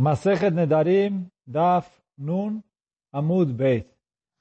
Masechet 0.00 0.54
Nedarim, 0.54 1.26
Daf 1.46 1.86
Nun 2.16 2.62
Amud 3.12 3.52
Beit. 3.52 3.86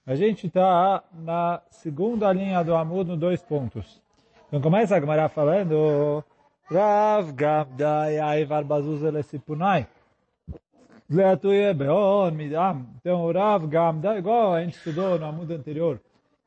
A 0.06 0.16
gente 0.16 0.48
está 0.48 1.04
na 1.12 1.62
segunda 1.70 2.32
linha 2.32 2.64
do 2.64 2.74
Amud, 2.74 3.10
no 3.10 3.18
dois 3.18 3.44
pontos. 3.44 4.02
Então 4.48 4.62
começa 4.62 4.96
a 4.96 5.02
Gemara 5.02 5.28
falando 5.28 6.24
Rav 6.72 7.34
Gabdai 7.34 8.20
Aivar 8.20 8.64
Bazuz 8.64 9.04
Elesipunai. 9.04 9.86
Beon 11.10 12.32
Midam. 12.32 12.86
Então 13.02 13.26
o 13.26 13.32
Rav 13.34 13.68
Gabdai, 13.68 14.20
igual 14.20 14.54
a 14.54 14.64
gente 14.64 14.78
estudou 14.78 15.20
no 15.20 15.26
Amud 15.26 15.54
anterior, 15.54 16.00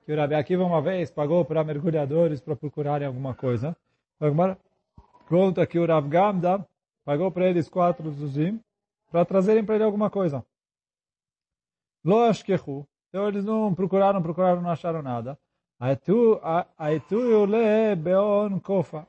que 0.07 0.13
o 0.15 0.17
Rabi 0.17 0.37
Akiva 0.37 0.65
uma 0.65 0.81
vez 0.81 1.11
pagou 1.11 1.45
para 1.45 1.63
mergulhadores 1.63 2.41
para 2.41 2.57
procurarem 2.57 3.07
alguma 3.07 3.35
coisa. 3.35 3.77
Então, 4.17 4.57
conta 5.29 5.67
que 5.67 5.79
o 5.79 5.85
Rav 5.85 6.09
Gamda 6.09 6.67
pagou 7.05 7.31
para 7.31 7.51
eles 7.51 7.69
quatro 7.69 8.11
zuzim, 8.11 8.59
para 9.13 9.25
trazerem 9.25 9.65
para 9.65 9.77
ele 9.77 9.85
alguma 9.85 10.11
coisa. 10.11 10.45
Lo. 12.05 12.25
Então 13.09 13.29
eles 13.29 13.45
não 13.45 13.75
procuraram, 13.75 14.23
procuraram, 14.23 14.63
não 14.63 14.71
acharam 14.71 15.03
nada. 15.03 15.39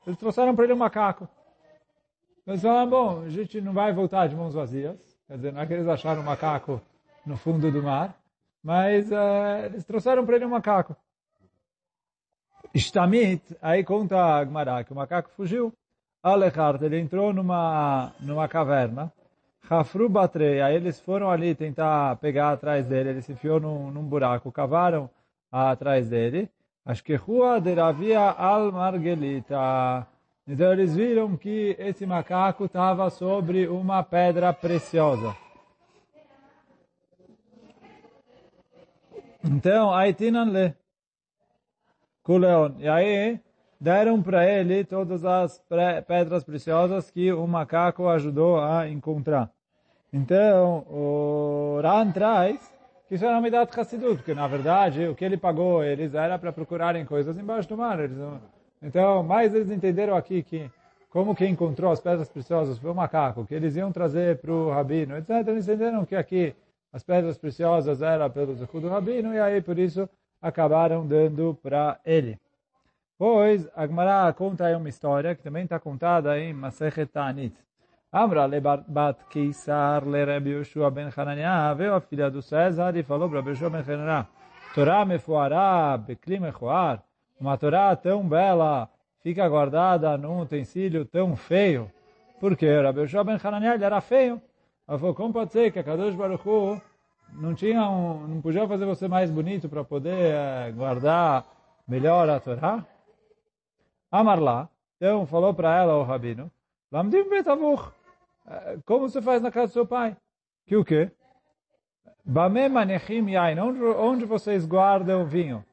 Eles 0.05 0.19
trouxeram 0.19 0.55
para 0.55 0.65
ele 0.65 0.73
um 0.73 0.77
macaco. 0.77 1.27
Eles 2.45 2.61
falaram, 2.61 2.89
bom, 2.89 3.21
a 3.21 3.29
gente 3.29 3.61
não 3.61 3.71
vai 3.71 3.93
voltar 3.93 4.27
de 4.27 4.35
mãos 4.35 4.53
vazias. 4.53 4.97
Quer 5.27 5.37
dizer, 5.37 5.53
não 5.53 5.61
é 5.61 5.65
que 5.65 5.73
eles 5.73 5.87
acharam 5.87 6.21
um 6.21 6.25
macaco 6.25 6.81
no 7.25 7.37
fundo 7.37 7.71
do 7.71 7.81
mar, 7.81 8.13
mas 8.61 9.09
uh, 9.09 9.65
eles 9.65 9.85
trouxeram 9.85 10.25
para 10.25 10.35
ele 10.35 10.45
um 10.45 10.49
macaco. 10.49 10.95
Ishtamit, 12.73 13.55
aí 13.61 13.83
conta 13.83 14.17
a 14.17 14.43
Gmará 14.43 14.83
que 14.83 14.91
o 14.91 14.95
macaco 14.95 15.29
fugiu. 15.29 15.71
Alechart, 16.21 16.81
ele 16.81 16.99
entrou 16.99 17.31
numa, 17.31 18.13
numa 18.19 18.47
caverna. 18.47 19.13
Hafru 19.69 20.09
Batre, 20.09 20.61
aí 20.61 20.75
eles 20.75 20.99
foram 20.99 21.31
ali 21.31 21.55
tentar 21.55 22.17
pegar 22.17 22.51
atrás 22.51 22.85
dele, 22.85 23.09
ele 23.09 23.21
se 23.21 23.31
enfiou 23.31 23.59
num, 23.59 23.89
num 23.89 24.03
buraco, 24.03 24.51
cavaram 24.51 25.09
atrás 25.51 26.09
dele. 26.09 26.49
Acho 26.85 27.03
que 27.03 27.15
Rua 27.15 27.61
de 27.61 27.73
Ravia 27.73 28.19
al 28.19 28.71
Margelita. 28.71 30.05
Então 30.45 30.73
eles 30.73 30.95
viram 30.95 31.37
que 31.37 31.75
esse 31.79 32.05
macaco 32.05 32.65
estava 32.65 33.09
sobre 33.09 33.67
uma 33.67 34.03
pedra 34.03 34.51
preciosa. 34.51 35.33
Então, 39.45 39.93
aí 39.93 40.13
tinham-lhe 40.13 40.73
Kuleon. 42.21 42.73
E 42.79 42.87
aí 42.87 43.39
deram 43.83 44.21
para 44.21 44.49
ele 44.49 44.85
todas 44.85 45.25
as 45.25 45.61
pedras 46.07 46.41
preciosas 46.41 47.11
que 47.11 47.33
o 47.33 47.45
macaco 47.45 48.07
ajudou 48.07 48.57
a 48.61 48.87
encontrar. 48.87 49.51
Então, 50.13 50.85
o 50.89 51.81
Ran 51.81 52.09
traz 52.11 52.73
que 53.09 53.15
isso 53.15 53.25
era 53.25 53.37
uma 53.37 53.47
idade 53.47 53.77
Hassidut, 53.77 54.15
porque 54.15 54.33
na 54.33 54.47
verdade 54.47 55.05
o 55.09 55.13
que 55.13 55.25
ele 55.25 55.35
pagou 55.35 55.83
eles 55.83 56.15
era 56.15 56.39
para 56.39 56.53
procurarem 56.53 57.03
coisas 57.03 57.37
embaixo 57.37 57.67
do 57.67 57.75
mar. 57.75 57.99
Eles, 57.99 58.17
então, 58.81 59.21
mais 59.21 59.53
eles 59.53 59.69
entenderam 59.69 60.15
aqui 60.15 60.41
que 60.41 60.71
como 61.09 61.35
que 61.35 61.45
encontrou 61.45 61.91
as 61.91 61.99
pedras 61.99 62.29
preciosas 62.29 62.77
foi 62.77 62.89
o 62.89 62.95
macaco, 62.95 63.45
que 63.45 63.53
eles 63.53 63.75
iam 63.75 63.91
trazer 63.91 64.37
para 64.37 64.53
o 64.53 64.71
rabino, 64.71 65.17
etc. 65.17 65.45
Eles 65.45 65.67
entenderam 65.67 66.05
que 66.05 66.15
aqui 66.15 66.55
as 66.93 67.03
pedras 67.03 67.37
preciosas 67.37 68.01
eram 68.01 68.29
pelo 68.29 68.55
Zehu 68.55 68.79
do 68.79 68.87
rabino 68.87 69.33
e 69.33 69.39
aí 69.41 69.61
por 69.61 69.77
isso 69.77 70.07
acabaram 70.41 71.05
dando 71.05 71.59
para 71.61 71.99
ele. 72.05 72.39
Pois, 73.25 73.69
a 73.73 73.87
Gemara 73.87 74.33
conta 74.33 74.65
aí 74.65 74.75
uma 74.75 74.89
história 74.89 75.33
que 75.33 75.41
também 75.41 75.63
está 75.63 75.79
contada 75.79 76.37
em 76.37 76.51
Masechet 76.51 77.05
Ta'anit. 77.05 77.55
Amra 78.11 78.45
le 78.45 78.59
bat 78.59 79.17
Keisar 79.29 80.05
le 80.05 80.25
Rabbi 80.25 80.49
Yoshua 80.49 80.91
ben 80.91 81.07
Hananiah, 81.15 81.73
veio 81.73 81.95
a 81.95 82.01
filha 82.01 82.29
do 82.29 82.41
César 82.41 82.93
e 82.97 83.01
falou 83.01 83.29
para 83.29 83.39
Yoshua 83.39 83.69
ben 83.69 83.79
Hananiah, 83.79 84.27
Torá 84.75 85.05
mefuará 85.05 85.97
bekli 85.97 86.37
mechuar, 86.37 87.01
uma 87.39 87.57
Torá 87.57 87.95
tão 87.95 88.27
bela 88.27 88.89
fica 89.21 89.47
guardada 89.47 90.17
num 90.17 90.41
utensílio 90.41 91.05
tão 91.05 91.33
feio. 91.37 91.89
Por 92.41 92.57
quê? 92.57 92.77
Rabbi 92.77 93.03
Yoshua 93.03 93.23
ben 93.23 93.37
Hananiah 93.41 93.75
ele 93.75 93.85
era 93.85 94.01
feio. 94.01 94.41
Ela 94.85 94.99
falou, 94.99 95.15
como 95.15 95.31
pode 95.31 95.53
ser 95.53 95.71
que 95.71 95.79
a 95.79 95.83
Kadosh 95.85 96.13
Baruch 96.13 96.45
Hu 96.45 96.81
não 97.31 97.55
tinha 97.55 97.89
um, 97.89 98.27
não 98.27 98.41
podia 98.41 98.67
fazer 98.67 98.85
você 98.85 99.07
mais 99.07 99.31
bonito 99.31 99.69
para 99.69 99.81
poder 99.81 100.35
uh, 100.35 100.73
guardar 100.75 101.45
melhor 101.87 102.27
a 102.27 102.37
Torá? 102.37 102.85
Amarla, 104.13 104.69
então 104.97 105.25
falou 105.25 105.55
para 105.55 105.75
ela 105.75 105.97
o 105.97 106.03
rabino, 106.03 106.51
Lamdim 106.91 107.27
betavuch, 107.27 107.91
como 108.85 109.09
você 109.09 109.19
faz 109.19 109.41
na 109.41 109.49
casa 109.49 109.69
do 109.69 109.73
seu 109.73 109.87
pai? 109.87 110.15
Que 110.67 110.75
o 110.75 110.85
quê? 110.85 111.09
Bame 112.23 112.69
manechim 112.69 113.27
yain, 113.31 113.57
onde, 113.59 114.23
vocês 114.25 114.67
guardam 114.67 115.25
vinho? 115.25 115.65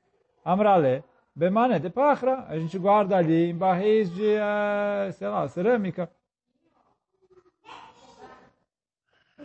Amrale, 0.42 1.04
bemane 1.36 1.78
de 1.78 1.90
pachra, 1.90 2.46
a 2.48 2.58
gente 2.58 2.78
guarda 2.78 3.18
ali 3.18 3.50
em 3.50 3.54
barris 3.54 4.10
de, 4.10 4.36
uh, 4.36 5.12
sei 5.12 5.28
lá, 5.28 5.46
cerâmica. 5.46 6.10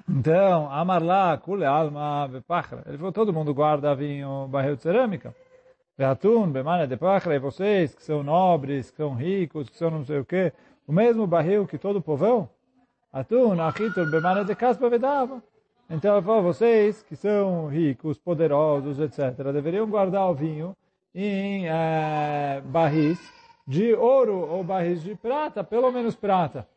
Então, 0.07 0.71
Amarla, 0.71 1.37
Kule 1.37 1.65
Alma, 1.65 2.29
Bepachra. 2.29 2.83
Ele 2.85 2.97
falou, 2.97 3.11
todo 3.11 3.33
mundo 3.33 3.53
guarda 3.53 3.93
vinho, 3.93 4.47
barril 4.47 4.77
de 4.77 4.83
cerâmica. 4.83 5.35
Beatun, 5.97 6.51
Bemane 6.51 6.87
de 6.87 6.97
Pachra, 6.97 7.35
e 7.35 7.39
vocês 7.39 7.95
que 7.95 8.03
são 8.03 8.21
nobres, 8.21 8.91
que 8.91 8.97
são 8.97 9.13
ricos, 9.13 9.69
que 9.69 9.77
são 9.77 9.89
não 9.89 10.03
sei 10.03 10.19
o 10.19 10.25
quê, 10.25 10.51
o 10.85 10.91
mesmo 10.91 11.25
barril 11.25 11.65
que 11.65 11.77
todo 11.77 11.99
o 11.99 12.01
povão? 12.01 12.49
Atun, 13.13 13.61
Achitur, 13.61 14.11
Bemane 14.11 14.43
de 14.43 14.53
Caspa 14.55 14.89
Vedava. 14.89 15.41
Então 15.89 16.17
ele 16.17 16.25
falou, 16.25 16.43
vocês 16.43 17.01
que 17.01 17.15
são 17.15 17.67
ricos, 17.67 18.17
poderosos, 18.17 18.99
etc., 18.99 19.53
deveriam 19.53 19.87
guardar 19.87 20.29
o 20.29 20.33
vinho 20.33 20.75
em 21.13 21.67
é, 21.69 22.61
barris 22.65 23.17
de 23.65 23.93
ouro 23.93 24.37
ou 24.49 24.63
barris 24.63 25.01
de 25.01 25.15
prata, 25.15 25.63
pelo 25.63 25.91
menos 25.91 26.13
prata. 26.13 26.67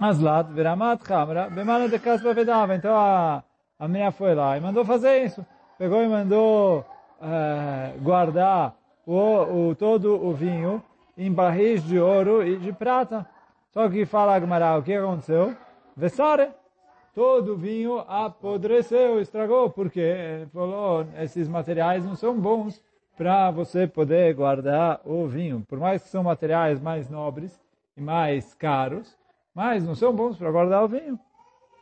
Aslat, 0.00 0.50
Veramat 0.52 1.08
Hamra, 1.08 1.48
Bemana 1.48 1.88
de 1.88 2.00
Kaspa 2.00 2.34
Vedava. 2.34 2.74
Então 2.74 2.96
a, 2.96 3.44
a 3.78 3.86
minha 3.86 4.10
foi 4.10 4.34
lá 4.34 4.56
e 4.56 4.60
mandou 4.60 4.84
fazer 4.84 5.24
isso. 5.24 5.46
Pegou 5.78 6.02
e 6.02 6.08
mandou 6.08 6.84
uh, 7.20 8.00
guardar 8.00 8.76
o, 9.06 9.68
o, 9.68 9.74
todo 9.74 10.14
o 10.24 10.32
vinho 10.32 10.82
em 11.18 11.32
barris 11.32 11.82
de 11.82 11.98
ouro 11.98 12.46
e 12.46 12.56
de 12.56 12.72
prata. 12.72 13.26
Só 13.72 13.88
que 13.88 14.06
fala 14.06 14.36
Agmará, 14.36 14.78
o 14.78 14.82
que 14.82 14.94
aconteceu? 14.94 15.54
Vessare. 15.96 16.50
Todo 17.14 17.52
o 17.52 17.56
vinho 17.56 18.00
apodreceu, 18.08 19.20
estragou, 19.20 19.70
porque 19.70 20.46
falou, 20.52 21.06
esses 21.20 21.48
materiais 21.48 22.04
não 22.04 22.16
são 22.16 22.34
bons 22.34 22.82
para 23.16 23.52
você 23.52 23.86
poder 23.86 24.34
guardar 24.34 25.00
o 25.04 25.26
vinho. 25.26 25.64
Por 25.68 25.78
mais 25.78 26.02
que 26.02 26.08
são 26.08 26.24
materiais 26.24 26.80
mais 26.80 27.08
nobres 27.08 27.60
e 27.96 28.00
mais 28.00 28.52
caros, 28.54 29.16
mas 29.54 29.84
não 29.84 29.94
são 29.94 30.12
bons 30.12 30.36
para 30.36 30.50
guardar 30.50 30.82
o 30.82 30.88
vinho. 30.88 31.18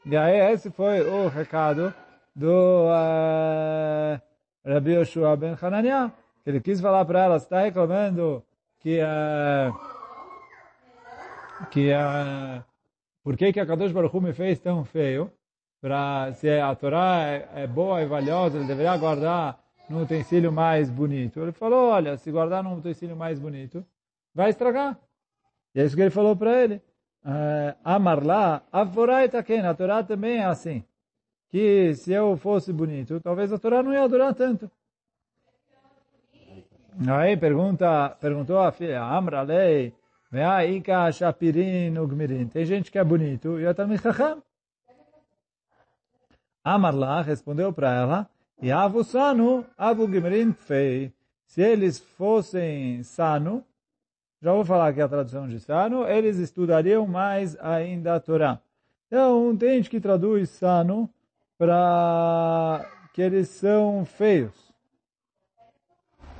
E 0.05 0.15
aí 0.17 0.53
esse 0.53 0.71
foi 0.71 1.01
o 1.01 1.29
recado 1.29 1.95
do 2.35 2.87
uh, 2.87 4.21
Rabbi 4.65 4.93
Yoshua 4.93 5.37
ben 5.37 5.57
Hananiah, 5.61 6.13
que 6.43 6.51
ele 6.51 6.61
quis 6.61 6.81
falar 6.81 7.05
para 7.05 7.25
ela, 7.25 7.37
está 7.37 7.61
reclamando 7.61 8.45
que 8.81 9.01
uh, 9.01 9.73
que 11.71 11.93
uh, 11.93 12.63
por 13.23 13.37
que 13.37 13.53
que 13.53 13.61
a 13.61 13.67
Kadosh 13.67 13.93
Baruch 13.93 14.21
me 14.21 14.33
fez 14.33 14.59
tão 14.59 14.85
feio? 14.85 15.31
Para 15.81 16.33
se 16.35 16.49
a 16.49 16.75
Torá 16.75 17.25
é, 17.27 17.49
é 17.63 17.67
boa 17.67 18.03
e 18.03 18.07
valiosa, 18.07 18.57
ele 18.57 18.67
deveria 18.67 18.97
guardar 18.97 19.59
num 19.89 20.03
utensílio 20.03 20.53
mais 20.53 20.89
bonito. 20.89 21.41
Ele 21.41 21.53
falou, 21.53 21.91
olha, 21.91 22.17
se 22.17 22.31
guardar 22.31 22.63
num 22.63 22.77
utensílio 22.77 23.17
mais 23.17 23.39
bonito, 23.39 23.85
vai 24.35 24.51
estragar. 24.51 24.97
E 25.75 25.81
é 25.81 25.85
isso 25.85 25.97
que 25.97 26.03
ele 26.03 26.11
falou 26.11 26.37
para 26.37 26.63
ele. 26.63 26.81
Uh, 27.25 27.77
amar 27.85 28.25
lá, 28.25 28.63
a 28.73 28.85
Torá 29.75 30.03
também 30.03 30.39
é 30.39 30.45
assim. 30.45 30.85
Que 31.53 31.95
se 31.95 32.11
eu 32.13 32.35
fosse 32.39 32.73
bonito, 32.73 33.21
talvez 33.21 33.53
a 33.53 33.59
Torá 33.59 33.83
não 33.83 33.93
ia 33.93 34.09
durar 34.09 34.35
tanto. 34.35 34.71
Aí 37.07 37.37
pergunta, 37.37 38.17
perguntou 38.19 38.59
a 38.59 38.73
filha, 38.73 39.03
Amra 39.03 39.43
lei, 39.43 39.95
Ika 40.33 41.13
shapirin 41.13 41.99
ugmirin. 41.99 42.49
Tem 42.49 42.65
gente 42.65 42.91
que 42.91 42.99
é 42.99 43.05
bonito 43.05 43.61
e 43.61 43.67
outra 43.67 43.87
chacham. 43.99 44.43
Amar 46.65 46.95
lá 46.95 47.21
respondeu 47.21 47.71
para 47.71 47.95
ela, 47.95 48.31
Yavu 48.63 49.05
sanu, 49.05 49.67
avu 49.77 50.09
gmirin 50.09 50.55
fei. 50.55 51.13
Se 51.45 51.61
eles 51.61 51.99
fossem 51.99 53.03
sano, 53.03 53.63
já 54.41 54.53
vou 54.53 54.65
falar 54.65 54.89
aqui 54.89 55.03
a 55.03 55.09
tradução 55.09 55.47
de 55.47 55.61
Sano, 55.61 56.05
eles 56.09 56.39
estudariam 56.39 57.07
mais 57.07 57.57
ainda 57.61 58.15
a 58.15 58.21
Torá. 58.21 58.59
Então, 59.07 59.57
tem 59.57 59.75
gente 59.77 59.91
que 59.91 60.01
traduz 60.01 60.51
Sano 60.51 61.09
para 61.63 62.91
que 63.13 63.23
eles 63.23 63.49
são 63.49 64.05
feios. 64.05 64.75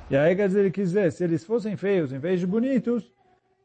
E 0.09 0.17
aí, 0.17 0.35
quer 0.35 0.47
dizer, 0.47 0.59
ele 0.59 0.71
quis 0.71 0.89
dizer, 0.89 1.13
se 1.13 1.23
eles 1.23 1.45
fossem 1.45 1.77
feios 1.77 2.11
em 2.11 2.19
vez 2.19 2.41
de 2.41 2.45
bonitos, 2.45 3.09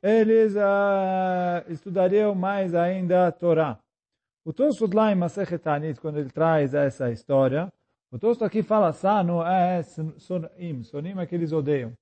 eles 0.00 0.54
uh, 0.54 1.68
estudariam 1.68 2.32
mais 2.32 2.76
ainda 2.76 3.26
a 3.26 3.32
Torá. 3.32 3.76
O 4.44 4.52
Tosfot 4.52 4.94
lá 4.94 5.10
em 5.10 5.16
Masechet 5.16 5.58
Tanit, 5.58 6.00
quando 6.00 6.20
ele 6.20 6.30
traz 6.30 6.74
essa 6.74 7.10
história, 7.10 7.72
o 8.12 8.20
Tosfot 8.20 8.44
aqui 8.44 8.62
fala, 8.62 8.92
Sano 8.92 9.42
é 9.42 9.82
sonim, 9.82 10.84
sonim 10.84 11.18
é 11.18 11.26
que 11.26 11.34
eles 11.34 11.50
odeiam. 11.50 11.92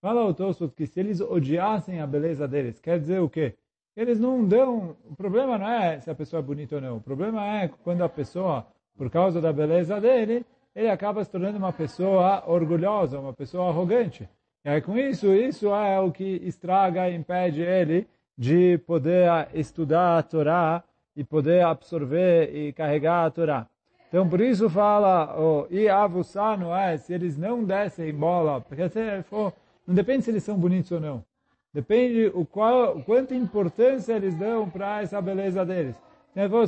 Fala 0.00 0.24
o 0.24 0.32
Tosfot 0.32 0.72
que 0.72 0.86
se 0.86 1.00
eles 1.00 1.20
odiassem 1.20 2.00
a 2.00 2.06
beleza 2.06 2.46
deles, 2.46 2.78
quer 2.78 3.00
dizer 3.00 3.20
o 3.20 3.28
quê? 3.28 3.56
Eles 3.96 4.20
não 4.20 4.46
dão, 4.46 4.96
o 5.04 5.16
problema 5.16 5.58
não 5.58 5.68
é 5.68 5.98
se 5.98 6.08
a 6.08 6.14
pessoa 6.14 6.38
é 6.38 6.44
bonita 6.44 6.76
ou 6.76 6.80
não, 6.80 6.98
o 6.98 7.00
problema 7.00 7.44
é 7.44 7.66
quando 7.82 8.04
a 8.04 8.08
pessoa, 8.08 8.64
por 8.96 9.10
causa 9.10 9.40
da 9.40 9.52
beleza 9.52 10.00
dele, 10.00 10.44
ele 10.74 10.88
acaba 10.88 11.24
se 11.24 11.30
tornando 11.30 11.58
uma 11.58 11.72
pessoa 11.72 12.44
orgulhosa, 12.46 13.18
uma 13.18 13.32
pessoa 13.32 13.68
arrogante. 13.68 14.28
E 14.64 14.68
aí 14.68 14.80
com 14.80 14.96
isso, 14.96 15.32
isso 15.32 15.74
é 15.74 15.98
o 16.00 16.12
que 16.12 16.40
estraga 16.44 17.08
e 17.08 17.16
impede 17.16 17.62
ele 17.62 18.06
de 18.36 18.78
poder 18.86 19.48
estudar 19.54 20.18
a 20.18 20.22
Torá 20.22 20.84
e 21.16 21.24
poder 21.24 21.64
absorver 21.64 22.54
e 22.54 22.72
carregar 22.72 23.26
a 23.26 23.30
Torá. 23.30 23.66
Então 24.08 24.28
por 24.28 24.40
isso 24.40 24.68
fala, 24.68 25.34
oh, 25.38 25.66
e 25.70 25.88
avussar 25.88 26.60
é, 26.78 26.96
se 26.96 27.12
eles 27.12 27.36
não 27.36 27.64
dessem 27.64 28.12
bola, 28.12 28.60
porque 28.60 28.88
se 28.88 29.22
for, 29.24 29.52
não 29.86 29.94
depende 29.94 30.24
se 30.24 30.30
eles 30.30 30.42
são 30.42 30.58
bonitos 30.58 30.90
ou 30.92 31.00
não. 31.00 31.24
Depende 31.72 32.30
o 32.34 32.44
qual, 32.44 33.00
quanta 33.02 33.34
importância 33.34 34.14
eles 34.14 34.34
dão 34.34 34.68
para 34.68 35.02
essa 35.02 35.20
beleza 35.22 35.64
deles. 35.64 35.94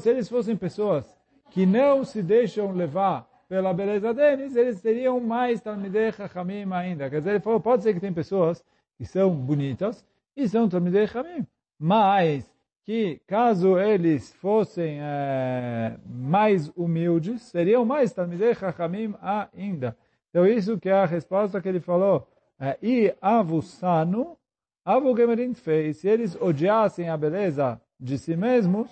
Se 0.01 0.11
eles 0.11 0.29
fossem 0.29 0.57
pessoas 0.57 1.05
que 1.53 1.67
não 1.67 2.03
se 2.03 2.23
deixam 2.23 2.73
levar 2.73 3.29
pela 3.47 3.75
beleza 3.75 4.15
deles, 4.15 4.57
eles 4.57 4.81
teriam 4.81 5.21
mais 5.21 5.61
Talmidei 5.61 6.11
Chachamim 6.11 6.65
ainda. 6.73 7.11
Quer 7.11 7.19
dizer, 7.19 7.31
ele 7.33 7.41
falou, 7.41 7.61
pode 7.61 7.83
ser 7.83 7.93
que 7.93 8.01
tem 8.01 8.13
pessoas 8.13 8.65
que 8.97 9.05
são 9.05 9.31
bonitas 9.35 10.03
e 10.35 10.49
são 10.49 10.67
Talmidei 10.69 11.07
Chachamim, 11.07 11.47
mas 11.79 12.51
que 12.85 13.21
caso 13.27 13.79
eles 13.79 14.33
fossem 14.33 14.99
é, 15.01 15.99
mais 16.07 16.69
humildes, 16.75 17.43
seriam 17.43 17.85
mais 17.85 18.15
Talmidei 18.15 18.55
Chachamim 18.55 19.15
ainda. 19.21 19.95
Então 20.31 20.47
isso 20.47 20.79
que 20.79 20.89
é 20.89 20.95
a 20.95 21.05
resposta 21.05 21.61
que 21.61 21.69
ele 21.69 21.81
falou. 21.81 22.27
É, 22.59 22.79
e 22.83 23.15
Avusanu, 23.21 24.39
Avu 24.83 25.15
Gemerin 25.15 25.53
fez, 25.53 25.99
se 25.99 26.09
eles 26.09 26.35
odiassem 26.41 27.11
a 27.11 27.17
beleza 27.19 27.79
de 28.01 28.17
si 28.17 28.35
mesmos, 28.35 28.91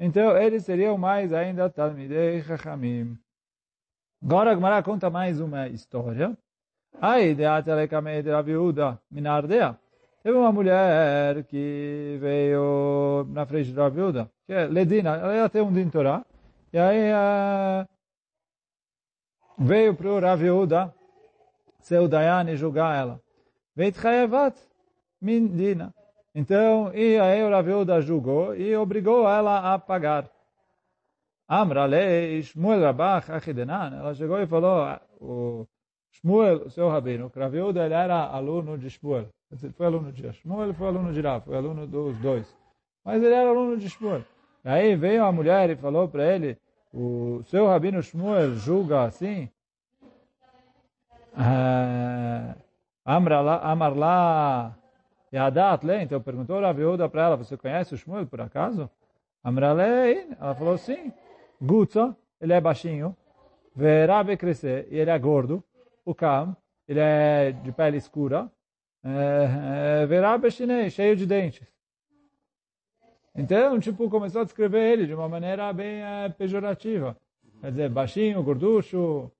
então 0.00 0.36
eles 0.36 0.64
seriam 0.64 0.96
mais 0.96 1.32
ainda 1.32 1.68
Talmidei 1.68 2.42
Chachamim. 2.42 3.18
Agora 4.22 4.50
a 4.50 4.54
Gemara 4.54 4.82
conta 4.82 5.10
mais 5.10 5.40
uma 5.40 5.68
história. 5.68 6.36
Aí, 7.00 7.34
de 7.34 7.44
Atelekame 7.44 8.22
de 8.22 8.30
Raviuda, 8.30 8.98
Minardea. 9.10 9.78
Teve 10.22 10.36
uma 10.36 10.52
mulher 10.52 11.44
que 11.44 12.18
veio 12.20 13.26
na 13.30 13.46
frente 13.46 13.72
de 13.72 13.78
Raviuda, 13.78 14.30
que 14.46 14.52
é 14.52 14.66
Ledina, 14.66 15.16
ela 15.16 15.48
tem 15.48 15.62
um 15.62 15.72
dintorá. 15.72 16.24
E 16.72 16.78
aí 16.78 17.10
uh, 17.12 17.88
veio 19.58 19.94
para 19.94 20.08
o 20.08 20.20
Raviuda, 20.20 20.94
seu 21.80 22.08
Dayane, 22.08 22.56
julgar 22.56 22.98
ela. 22.98 23.20
Veit 23.74 23.98
Chayevat 23.98 24.58
Mindina. 25.20 25.94
Então, 26.34 26.94
e 26.94 27.18
aí 27.18 27.42
o 27.42 27.50
Raviuda 27.50 28.00
julgou 28.00 28.54
e 28.54 28.76
obrigou 28.76 29.28
ela 29.28 29.74
a 29.74 29.78
pagar. 29.78 30.30
Amrale, 31.48 32.40
Shmuel 32.42 32.80
Rabach, 32.80 33.30
Achidenan, 33.32 33.98
ela 33.98 34.14
chegou 34.14 34.38
e 34.38 34.46
falou, 34.46 34.86
o 35.20 35.66
Shmuel, 36.12 36.66
o 36.66 36.70
seu 36.70 36.88
rabino, 36.88 37.28
que 37.28 37.40
Raviuda, 37.40 37.84
ele 37.84 37.94
era 37.94 38.26
aluno 38.26 38.78
de 38.78 38.88
Shmuel. 38.88 39.28
Ele 39.50 39.72
foi 39.72 39.86
aluno 39.86 40.12
de 40.12 40.32
Shmuel, 40.32 40.72
foi 40.74 40.86
aluno 40.86 41.12
de 41.12 41.20
Rav, 41.20 41.44
foi 41.44 41.56
aluno 41.56 41.86
dos 41.88 42.16
dois. 42.18 42.56
Mas 43.04 43.20
ele 43.20 43.34
era 43.34 43.50
aluno 43.50 43.76
de 43.76 43.88
Shmuel. 43.88 44.22
Aí 44.64 44.94
veio 44.94 45.24
a 45.24 45.32
mulher 45.32 45.70
e 45.70 45.76
falou 45.76 46.08
para 46.08 46.24
ele, 46.24 46.56
o 46.92 47.42
seu 47.46 47.66
rabino 47.66 48.00
Shmuel 48.00 48.54
julga 48.54 49.02
assim, 49.02 49.50
Amarla 55.32 55.46
Yadat 55.46 55.86
Le, 55.86 56.02
então 56.02 56.20
perguntou 56.20 56.60
Raviuda 56.60 57.08
para 57.08 57.22
ela, 57.22 57.36
você 57.36 57.56
conhece 57.56 57.94
o 57.94 57.96
Shmuel 57.96 58.26
por 58.26 58.40
acaso? 58.40 58.90
Amrale, 59.42 60.26
ela 60.38 60.54
falou 60.54 60.76
sim. 60.76 61.12
Gutza, 61.60 62.16
ele 62.40 62.52
é 62.52 62.60
baixinho. 62.60 63.16
Verabe 63.74 64.36
crescer, 64.36 64.88
e 64.90 64.98
ele 64.98 65.10
é 65.10 65.18
gordo. 65.18 65.62
O 66.04 66.14
Kam, 66.14 66.56
ele 66.88 67.00
é 67.00 67.52
de 67.52 67.72
pele 67.72 67.96
escura. 67.96 68.50
Verabe 70.08 70.50
chinês, 70.50 70.92
cheio 70.92 71.16
de 71.16 71.26
dentes. 71.26 71.66
Então, 73.34 73.78
tipo, 73.78 74.10
começou 74.10 74.40
a 74.42 74.44
descrever 74.44 74.92
ele 74.92 75.06
de 75.06 75.14
uma 75.14 75.28
maneira 75.28 75.72
bem 75.72 76.02
é, 76.02 76.28
pejorativa. 76.28 77.16
Quer 77.60 77.70
dizer, 77.70 77.88
baixinho, 77.88 78.42
gorducho, 78.42 79.30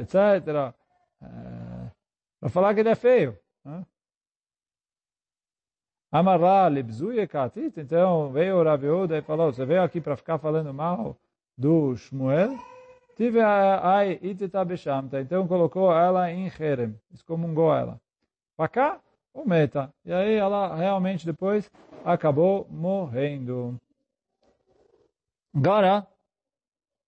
etc. 0.00 0.14
É, 1.22 1.90
para 2.40 2.48
falar 2.48 2.74
que 2.74 2.80
ele 2.80 2.88
é 2.88 2.94
feio. 2.94 3.38
Né? 3.64 3.86
Então, 7.76 8.32
veio 8.32 8.56
o 8.56 8.64
Rav 8.64 8.82
e 8.84 9.22
falou, 9.22 9.52
você 9.52 9.64
veio 9.64 9.82
aqui 9.82 10.00
para 10.00 10.16
ficar 10.16 10.38
falando 10.38 10.74
mal 10.74 11.16
do 11.56 11.96
Shmuel, 11.96 12.58
tive 13.16 13.40
ai 13.40 14.18
itita 14.20 14.66
então 15.20 15.46
colocou 15.46 15.92
ela 15.92 16.30
em 16.32 16.50
Herem, 16.58 16.98
excomungou 17.12 17.72
ela. 17.72 18.00
Pacá 18.56 18.98
ou 19.32 19.46
meta. 19.46 19.92
E 20.04 20.12
aí 20.12 20.34
ela 20.34 20.74
realmente 20.74 21.24
depois 21.24 21.70
acabou 22.04 22.66
morrendo. 22.68 23.80
Agora, 25.54 26.06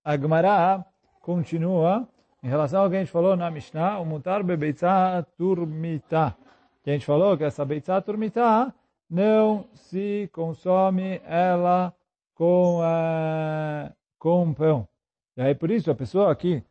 a 0.05 0.17
Gemara 0.17 0.85
continua 1.21 2.09
em 2.43 2.49
relação 2.49 2.83
ao 2.83 2.91
que 2.91 2.97
a 2.97 2.99
gente 3.01 3.11
falou 3.11 3.37
na 3.37 3.51
Mishnah, 3.51 3.99
o 4.01 4.05
mutar 4.05 4.43
bebeitza 4.43 5.27
turmita. 5.37 6.37
Que 6.83 6.91
a 6.91 6.93
gente 6.93 7.07
falou 7.07 7.37
que 7.37 7.45
essa 7.45 7.65
beitza 7.65 8.01
turmita 8.03 8.75
não 9.13 9.69
se 9.75 10.31
consome 10.33 11.21
ela 11.27 11.95
com 12.35 12.81
uh, 12.81 13.95
com 14.19 14.55
pão. 14.55 14.89
E 15.37 15.43
aí 15.43 15.55
por 15.55 15.71
isso 15.71 15.91
a 15.91 15.95
pessoa 15.95 16.33
aqui 16.33 16.65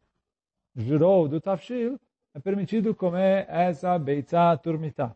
jurou 0.76 1.28
do 1.28 1.40
tafshil, 1.40 2.00
é 2.34 2.40
permitido 2.40 2.96
comer 2.96 3.46
essa 3.48 3.96
beitza 4.00 4.58
turmita. 4.58 5.16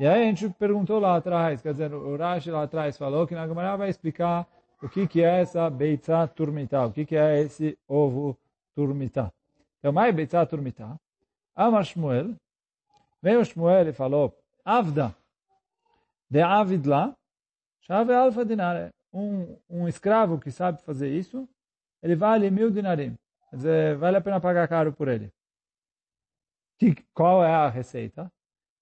E 0.00 0.04
aí 0.06 0.22
a 0.22 0.26
gente 0.26 0.50
perguntou 0.50 0.98
lá 0.98 1.14
atrás, 1.14 1.62
quer 1.62 1.70
dizer, 1.70 1.94
o 1.94 2.16
Rashi 2.16 2.50
lá 2.50 2.64
atrás 2.64 2.98
falou 2.98 3.24
que 3.24 3.36
na 3.36 3.46
Gemara 3.46 3.76
vai 3.76 3.88
explicar 3.88 4.44
o 4.82 4.88
que, 4.88 5.06
que 5.06 5.22
é 5.22 5.42
essa 5.42 5.70
beitza 5.70 6.26
turmita, 6.26 6.84
o 6.86 6.92
que, 6.92 7.06
que 7.06 7.14
é 7.14 7.40
esse 7.40 7.78
ovo 7.86 8.36
turmita. 8.74 9.32
Então, 9.78 9.92
mais 9.92 10.12
beitza 10.12 10.44
turmita. 10.44 10.98
Amar 11.54 11.84
Shmuel, 11.84 12.34
veio 13.22 13.44
Shmuel 13.44 13.90
e 13.90 13.92
falou, 13.92 14.36
Avda, 14.64 15.14
de 16.30 16.40
Avidla, 16.40 17.14
chave 17.80 18.12
alfa 18.12 18.44
dinare. 18.44 18.90
Um, 19.12 19.56
um 19.68 19.88
escravo 19.88 20.40
que 20.40 20.50
sabe 20.50 20.82
fazer 20.82 21.08
isso, 21.08 21.48
ele 22.02 22.16
vale 22.16 22.50
mil 22.50 22.70
dinarim. 22.70 23.14
Quer 23.50 23.56
dizer, 23.56 23.96
vale 23.96 24.16
a 24.16 24.20
pena 24.20 24.40
pagar 24.40 24.66
caro 24.66 24.92
por 24.92 25.08
ele. 25.08 25.30
Que, 26.78 26.96
qual 27.14 27.44
é 27.44 27.54
a 27.54 27.68
receita? 27.68 28.30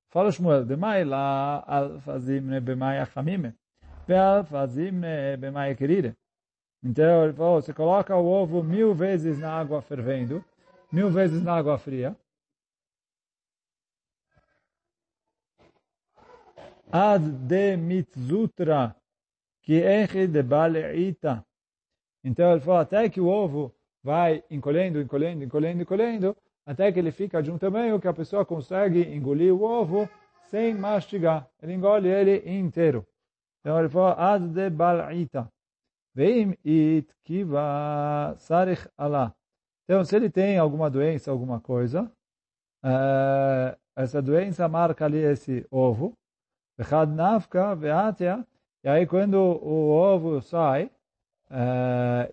Fala 0.08 0.30
Shmuel, 0.30 0.64
demai 0.64 1.04
lá 1.04 1.62
alfazimne 1.66 2.60
bemai 2.60 2.98
achamime, 2.98 3.54
ve 4.06 4.14
alfazimne 4.14 5.36
bemai 5.36 5.74
querida. 5.74 6.16
Então 6.82 7.24
ele 7.24 7.32
falou, 7.32 7.60
você 7.60 7.72
coloca 7.72 8.16
o 8.16 8.26
ovo 8.26 8.62
mil 8.62 8.94
vezes 8.94 9.38
na 9.38 9.52
água 9.52 9.80
fervendo, 9.80 10.44
mil 10.90 11.10
vezes 11.10 11.42
na 11.42 11.54
água 11.54 11.78
fria, 11.78 12.16
ad 16.92 17.24
de 17.48 17.76
mitzutra 17.76 18.94
que 19.62 19.80
enche 19.80 20.26
de 20.26 20.42
baleita 20.42 21.44
então 22.24 22.52
ele 22.52 22.60
falou 22.60 22.80
até 22.80 23.08
que 23.08 23.20
o 23.20 23.26
ovo 23.26 23.74
vai 24.02 24.44
encolhendo, 24.50 25.00
encolhendo, 25.00 25.44
encolhendo, 25.44 25.82
encolhendo, 25.82 26.36
até 26.64 26.92
que 26.92 26.98
ele 26.98 27.10
fica 27.10 27.42
de 27.42 27.50
um 27.50 27.58
tamanho 27.58 28.00
que 28.00 28.08
a 28.08 28.12
pessoa 28.12 28.46
consegue 28.46 29.02
engolir 29.02 29.52
o 29.52 29.62
ovo 29.62 30.08
sem 30.44 30.74
mastigar. 30.74 31.48
Ele 31.60 31.74
engole 31.74 32.08
ele 32.08 32.48
inteiro. 32.58 33.06
Então 33.60 33.78
ele 33.78 33.88
falou, 33.88 34.14
ad 34.18 34.48
de 34.48 34.70
bal'ita. 34.70 35.48
Veim 36.14 36.50
it 36.64 37.12
kiva 37.24 38.34
sarich 38.38 38.86
Allah. 38.96 39.34
Então 39.84 40.04
se 40.04 40.14
ele 40.14 40.30
tem 40.30 40.58
alguma 40.58 40.90
doença, 40.90 41.30
alguma 41.30 41.60
coisa, 41.60 42.10
essa 43.96 44.20
doença 44.20 44.68
marca 44.68 45.04
ali 45.04 45.18
esse 45.18 45.66
ovo. 45.70 46.12
Vechad 46.78 47.10
nafka 47.10 47.74
veatia. 47.74 48.46
E 48.84 48.88
aí 48.88 49.06
quando 49.06 49.36
o 49.36 49.90
ovo 49.90 50.40
sai, 50.40 50.90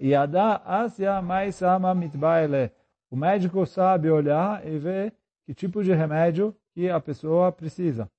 Yada 0.02 0.62
Asya 0.66 1.22
Maisama 1.22 1.94
Mitbaile. 1.94 2.72
O 3.12 3.16
médico 3.16 3.66
sabe 3.66 4.10
olhar 4.10 4.66
e 4.66 4.78
ver 4.78 5.14
que 5.46 5.54
tipo 5.54 5.84
de 5.84 5.94
remédio 5.94 6.56
que 6.74 6.90
a 6.90 7.00
pessoa 7.00 7.52
precisa. 7.52 8.10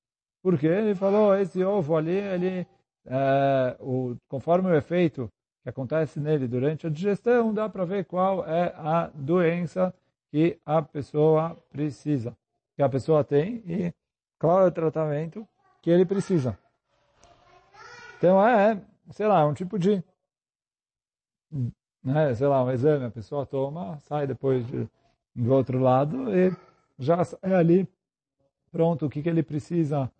Porque 0.42 0.66
ele 0.66 0.94
falou, 0.94 1.36
esse 1.36 1.62
ovo 1.62 1.96
ali, 1.96 2.16
ele, 2.16 2.66
é, 3.06 3.76
o, 3.78 4.16
conforme 4.28 4.70
o 4.70 4.74
efeito 4.74 5.30
que 5.62 5.68
acontece 5.68 6.18
nele 6.18 6.48
durante 6.48 6.86
a 6.86 6.90
digestão, 6.90 7.52
dá 7.52 7.68
para 7.68 7.84
ver 7.84 8.04
qual 8.04 8.44
é 8.46 8.72
a 8.76 9.10
doença 9.14 9.94
que 10.30 10.58
a 10.64 10.82
pessoa 10.82 11.56
precisa, 11.70 12.36
que 12.76 12.82
a 12.82 12.88
pessoa 12.88 13.22
tem 13.22 13.62
e 13.66 13.92
qual 14.38 14.62
é 14.62 14.66
o 14.66 14.72
tratamento 14.72 15.46
que 15.82 15.90
ele 15.90 16.04
precisa. 16.04 16.58
Então 18.18 18.44
é, 18.46 18.80
sei 19.10 19.26
lá, 19.26 19.46
um 19.46 19.54
tipo 19.54 19.78
de, 19.78 20.02
né, 22.02 22.34
sei 22.34 22.46
lá, 22.46 22.62
um 22.62 22.70
exame, 22.70 23.06
a 23.06 23.10
pessoa 23.10 23.46
toma, 23.46 23.98
sai 24.00 24.26
depois 24.26 24.66
de, 24.66 24.88
do 25.34 25.52
outro 25.52 25.78
lado 25.78 26.34
e 26.34 26.54
já 26.98 27.18
é 27.42 27.54
ali 27.54 27.88
pronto 28.70 29.06
o 29.06 29.10
que, 29.10 29.22
que 29.22 29.28
ele 29.28 29.42
precisa 29.42 30.10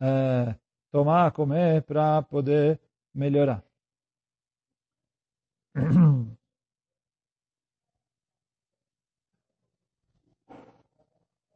é, 0.00 0.54
tomar, 0.90 1.30
comer 1.32 1.82
para 1.82 2.22
poder 2.22 2.80
melhorar. 3.14 3.62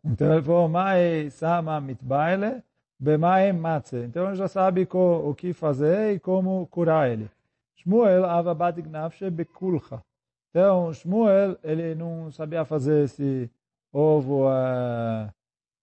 Então 0.04 0.32
ele 0.32 0.42
falou, 0.42 0.68
Mai 0.68 1.28
sama 1.30 1.80
mitbaile, 1.80 2.62
bemaim 2.98 3.52
matze. 3.52 3.96
Então 3.98 4.34
já 4.34 4.48
sabe 4.48 4.86
o 4.90 5.34
que 5.34 5.52
fazer 5.52 6.14
e 6.14 6.18
como 6.18 6.66
curar 6.66 7.10
ele. 7.10 7.30
Shmuel 7.76 8.24
avabadik 8.24 8.88
nafshe 8.88 9.30
bekulcha. 9.30 10.02
Então 10.50 10.92
Shmuel, 10.92 11.56
ele 11.62 11.94
não 11.94 12.30
sabia 12.32 12.64
fazer 12.64 13.04
esse 13.04 13.50
ovo, 13.92 14.48
uh, 14.48 15.32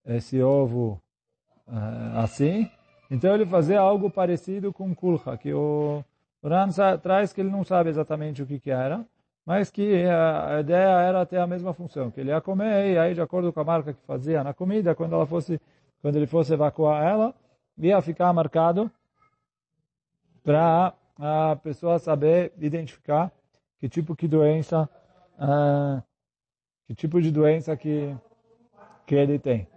esse 0.05 0.41
ovo 0.41 1.01
uh, 1.67 2.19
assim. 2.19 2.69
Então 3.09 3.33
ele 3.33 3.45
fazia 3.45 3.79
algo 3.79 4.09
parecido 4.09 4.73
com 4.73 4.93
kulcha, 4.93 5.37
que 5.37 5.53
o 5.53 6.03
Ran 6.43 6.69
traz 7.01 7.31
que 7.31 7.41
ele 7.41 7.49
não 7.49 7.63
sabe 7.63 7.89
exatamente 7.89 8.41
o 8.41 8.45
que, 8.45 8.59
que 8.59 8.71
era, 8.71 9.05
mas 9.45 9.69
que 9.69 10.03
a, 10.05 10.57
a 10.57 10.59
ideia 10.59 11.01
era 11.01 11.25
ter 11.25 11.37
a 11.37 11.47
mesma 11.47 11.73
função, 11.73 12.09
que 12.09 12.19
ele 12.19 12.29
ia 12.31 12.41
comer 12.41 12.93
e 12.93 12.97
aí 12.97 13.13
de 13.13 13.21
acordo 13.21 13.53
com 13.53 13.59
a 13.59 13.63
marca 13.63 13.93
que 13.93 14.01
fazia 14.05 14.43
na 14.43 14.53
comida, 14.53 14.95
quando 14.95 15.13
ela 15.13 15.25
fosse, 15.25 15.61
quando 16.05 16.17
ele 16.17 16.27
fosse 16.27 16.53
evacuar 16.53 17.03
ela, 17.03 17.33
ia 17.75 17.99
ficar 17.99 18.31
marcado 18.31 18.91
para 20.43 20.93
a 21.17 21.55
pessoa 21.55 21.97
saber 21.97 22.53
identificar 22.59 23.31
que 23.79 23.89
tipo 23.89 24.15
de 24.15 24.27
doença, 24.27 24.87
uh, 25.39 26.03
que 26.85 26.93
tipo 26.93 27.19
de 27.19 27.31
doença 27.31 27.75
que 27.75 28.15
que 29.07 29.15
ele 29.15 29.39
tem. 29.39 29.67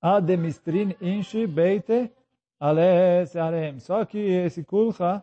Ademistrin 0.00 0.94
inchi 1.00 1.44
beite 1.48 2.12
ale 2.60 3.26
searem. 3.26 3.80
Só 3.80 4.04
que 4.04 4.16
esse 4.16 4.62
kulcha 4.62 5.20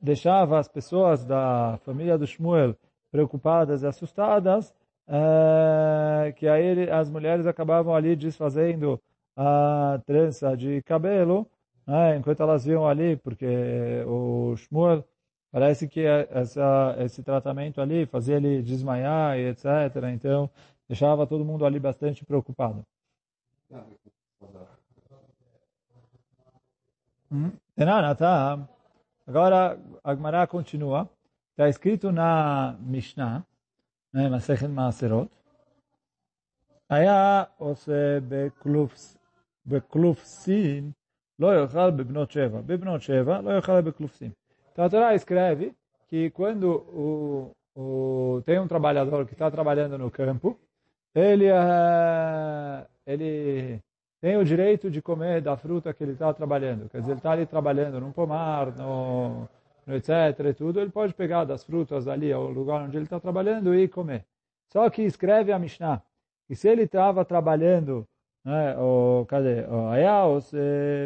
deixava 0.00 0.58
as 0.58 0.68
pessoas 0.68 1.22
da 1.22 1.78
família 1.84 2.16
do 2.16 2.26
Shmuel 2.26 2.74
preocupadas 3.10 3.82
e 3.82 3.86
assustadas, 3.86 4.74
é, 5.10 6.32
que 6.32 6.46
aí 6.46 6.88
as 6.90 7.10
mulheres 7.10 7.46
acabavam 7.46 7.94
ali 7.94 8.14
desfazendo 8.14 9.00
a 9.36 10.00
trança 10.06 10.56
de 10.56 10.82
cabelo, 10.82 11.50
né, 11.86 12.16
enquanto 12.16 12.42
elas 12.42 12.64
iam 12.66 12.86
ali, 12.86 13.16
porque 13.16 13.46
o 14.06 14.54
Shmuel 14.56 15.04
parece 15.50 15.88
que 15.88 16.04
essa, 16.06 16.94
esse 17.00 17.22
tratamento 17.24 17.80
ali 17.80 18.06
fazia 18.06 18.36
ele 18.36 18.62
desmaiar 18.62 19.36
e 19.38 19.48
etc. 19.48 19.64
Então, 20.14 20.48
deixava 20.88 21.26
todo 21.26 21.44
mundo 21.44 21.66
ali 21.66 21.80
bastante 21.80 22.24
preocupado. 22.24 22.84
Hum? 27.32 27.50
Tá. 28.16 28.68
Agora, 29.26 29.78
a 30.04 30.14
Gemara 30.14 30.46
continua. 30.46 31.08
Está 31.52 31.68
escrito 31.68 32.10
na 32.10 32.76
Mishnah, 32.80 33.44
né, 34.13 34.29
Masechet 34.29 34.69
Maaserot, 34.69 35.27
היה 36.89 37.43
עושה 37.57 38.19
בכלופסין, 39.65 40.91
לא 41.39 41.61
יאכל 41.61 41.91
בבנות 41.91 42.31
שבע. 42.31 42.61
בבנות 42.65 43.01
שבע 43.01 43.41
לא 43.41 43.51
יאכל 43.55 43.81
בכלופסין. 43.81 44.31
Então 44.71 44.83
a 44.83 44.89
Torá 44.89 45.15
escreve 45.15 45.73
que 46.07 46.29
quando 46.31 46.67
o, 46.69 47.51
o, 47.75 48.41
tem 48.45 48.59
um 48.59 48.67
trabalhador 48.67 49.25
que 49.25 49.33
está 49.33 49.49
trabalhando 49.49 49.97
no 49.97 50.11
campo, 50.11 50.59
ele, 51.13 51.45
ele 53.07 53.79
tem 54.19 54.35
o 54.35 54.43
direito 54.43 54.91
de 54.91 55.01
comer 55.01 55.41
da 55.41 55.55
fruta 55.55 55.93
que 55.93 56.03
ele 56.03 56.11
está 56.11 56.33
trabalhando. 56.33 56.89
Quer 56.89 56.99
dizer, 56.99 57.13
ele 57.13 57.19
está 57.19 57.31
ali 57.31 57.45
trabalhando 57.45 58.01
num 58.01 58.11
pomar, 58.11 58.75
no, 58.75 59.41
no 59.41 59.49
etc. 59.88 60.54
tudo, 60.56 60.80
ele 60.80 60.90
pode 60.90 61.14
pegar 61.14 61.44
das 61.44 61.64
frutas 61.64 62.06
ali, 62.08 62.32
ao 62.32 62.50
lugar 62.50 62.82
onde 62.82 62.96
ele 62.96 63.04
está 63.04 63.18
trabalhando 63.18 63.74
e 63.74 63.88
comer. 63.88 64.24
Só 64.68 64.88
que 64.88 65.02
escreve 65.02 65.52
a 65.52 65.58
Mishnah, 65.58 66.02
que 66.46 66.54
se 66.54 66.68
ele 66.68 66.82
estava 66.82 67.24
trabalhando, 67.24 68.06
né, 68.44 68.76
o, 68.78 69.24
cadê? 69.26 69.64
Ayaos 69.90 70.52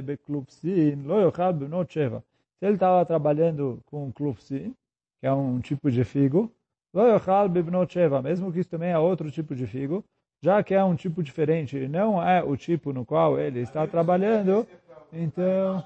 beklupsin, 0.05 1.03
lo 1.05 1.21
yochal 1.21 1.53
b'not 1.53 1.93
sheva. 1.93 2.23
Se 2.59 2.67
ele 2.67 2.75
estava 2.75 3.05
trabalhando 3.05 3.81
com 3.87 4.13
klupsin, 4.13 4.75
que 5.21 5.27
é 5.27 5.33
um 5.33 5.61
tipo 5.61 5.91
de 5.91 6.05
figo, 6.05 6.53
lo 6.93 7.09
yochal 7.09 7.49
b'not 7.49 7.93
sheva, 7.93 8.21
mesmo 8.23 8.53
que 8.53 8.61
isso 8.61 8.71
também 8.71 8.91
é 8.91 8.99
outro 8.99 9.31
tipo 9.31 9.55
de 9.55 9.67
figo, 9.67 10.05
já 10.43 10.63
que 10.63 10.75
é 10.75 10.85
um 10.85 10.95
tipo 10.95 11.23
diferente, 11.23 11.89
não 11.89 12.23
é 12.23 12.43
o 12.43 12.55
tipo 12.57 12.93
no 12.93 13.05
qual 13.05 13.39
ele 13.39 13.61
está 13.61 13.87
trabalhando, 13.87 14.67
então... 15.11 15.83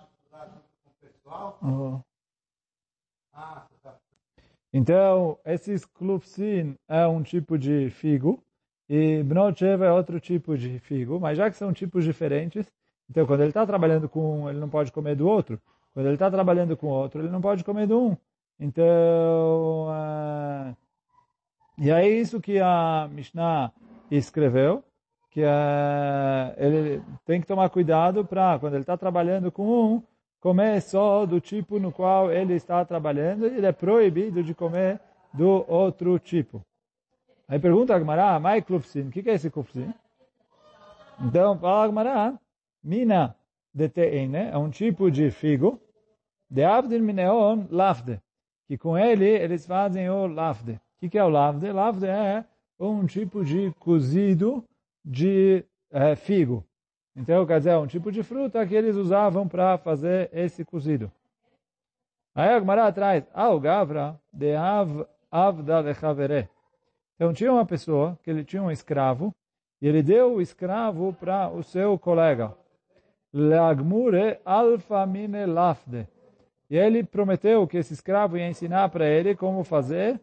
Oh. 1.62 2.07
Então, 4.72 5.38
esses 5.44 5.84
klufsin 5.84 6.76
é 6.88 7.06
um 7.06 7.22
tipo 7.22 7.58
de 7.58 7.90
figo, 7.90 8.42
e 8.88 9.22
bnot 9.22 9.64
é 9.64 9.92
outro 9.92 10.20
tipo 10.20 10.56
de 10.56 10.78
figo, 10.78 11.18
mas 11.20 11.36
já 11.36 11.50
que 11.50 11.56
são 11.56 11.72
tipos 11.72 12.04
diferentes, 12.04 12.66
então 13.08 13.26
quando 13.26 13.40
ele 13.40 13.50
está 13.50 13.66
trabalhando 13.66 14.08
com 14.08 14.42
um, 14.42 14.50
ele 14.50 14.58
não 14.58 14.68
pode 14.68 14.92
comer 14.92 15.14
do 15.14 15.26
outro. 15.26 15.60
Quando 15.94 16.06
ele 16.06 16.14
está 16.14 16.30
trabalhando 16.30 16.76
com 16.76 16.86
outro, 16.88 17.20
ele 17.20 17.30
não 17.30 17.40
pode 17.40 17.64
comer 17.64 17.86
do 17.86 18.00
um. 18.00 18.16
Então, 18.60 19.88
uh, 19.88 20.76
e 21.78 21.90
é 21.90 22.08
isso 22.08 22.40
que 22.40 22.58
a 22.58 23.08
Mishnah 23.10 23.72
escreveu 24.10 24.84
que 25.30 25.42
uh, 25.42 26.54
ele 26.56 27.02
tem 27.24 27.40
que 27.40 27.46
tomar 27.46 27.68
cuidado 27.70 28.24
para, 28.24 28.58
quando 28.58 28.74
ele 28.74 28.82
está 28.82 28.96
trabalhando 28.96 29.52
com 29.52 29.68
um, 29.68 30.02
comer 30.40 30.80
só 30.80 31.26
do 31.26 31.40
tipo 31.40 31.78
no 31.78 31.92
qual 31.92 32.30
ele 32.30 32.54
está 32.54 32.84
trabalhando 32.84 33.46
ele 33.46 33.66
é 33.66 33.72
proibido 33.72 34.42
de 34.42 34.54
comer 34.54 35.00
do 35.32 35.64
outro 35.70 36.18
tipo. 36.18 36.62
Aí 37.46 37.58
pergunta 37.58 37.94
a 37.94 37.98
Gmará, 37.98 38.38
Mai 38.38 38.60
Klufsin, 38.60 39.08
o 39.08 39.10
que, 39.10 39.28
é 39.28 39.34
esse 39.34 39.50
Klufsin? 39.50 39.92
Então, 41.20 41.58
fala 41.58 41.84
a 41.84 41.88
Gmará, 41.88 42.38
Mina 42.82 43.34
de 43.72 43.88
Teine, 43.88 44.50
é 44.50 44.58
um 44.58 44.70
tipo 44.70 45.10
de 45.10 45.30
figo, 45.30 45.80
de 46.50 46.62
Avdin 46.62 47.00
Mineon 47.00 47.66
Lafde, 47.70 48.20
que 48.66 48.76
com 48.76 48.98
ele 48.98 49.26
eles 49.26 49.66
fazem 49.66 50.10
o 50.10 50.26
Lafde. 50.26 50.72
O 50.72 51.00
que, 51.00 51.08
que 51.08 51.18
é 51.18 51.24
o 51.24 51.28
Lafde? 51.28 51.72
Lafde 51.72 52.06
é 52.06 52.44
um 52.78 53.06
tipo 53.06 53.44
de 53.44 53.72
cozido 53.78 54.64
de 55.04 55.64
é, 55.90 56.14
figo. 56.14 56.64
Então, 57.18 57.44
quer 57.44 57.58
dizer, 57.58 57.70
é 57.70 57.76
um 57.76 57.86
tipo 57.86 58.12
de 58.12 58.22
fruta 58.22 58.64
que 58.64 58.76
eles 58.76 58.94
usavam 58.94 59.48
para 59.48 59.76
fazer 59.76 60.30
esse 60.32 60.64
cozido. 60.64 61.10
Aí 62.32 62.50
a 62.50 62.60
Gemara 62.60 62.92
traz, 62.92 63.24
ao 63.34 63.58
Gavra 63.58 64.16
de 64.32 64.54
Av, 64.54 65.04
Avda 65.28 65.80
Lechavere. 65.80 66.48
Então, 67.16 67.32
tinha 67.32 67.52
uma 67.52 67.66
pessoa 67.66 68.16
que 68.22 68.30
ele 68.30 68.44
tinha 68.44 68.62
um 68.62 68.70
escravo, 68.70 69.34
e 69.82 69.88
ele 69.88 70.00
deu 70.00 70.34
o 70.34 70.40
escravo 70.40 71.12
para 71.12 71.50
o 71.50 71.60
seu 71.60 71.98
colega. 71.98 72.54
Leagmure 73.32 74.38
alfa 74.44 75.04
mine 75.04 75.44
lafde. 75.44 76.06
E 76.70 76.76
ele 76.76 77.02
prometeu 77.02 77.66
que 77.66 77.78
esse 77.78 77.94
escravo 77.94 78.38
ia 78.38 78.48
ensinar 78.48 78.90
para 78.90 79.08
ele 79.08 79.34
como 79.34 79.64
fazer 79.64 80.20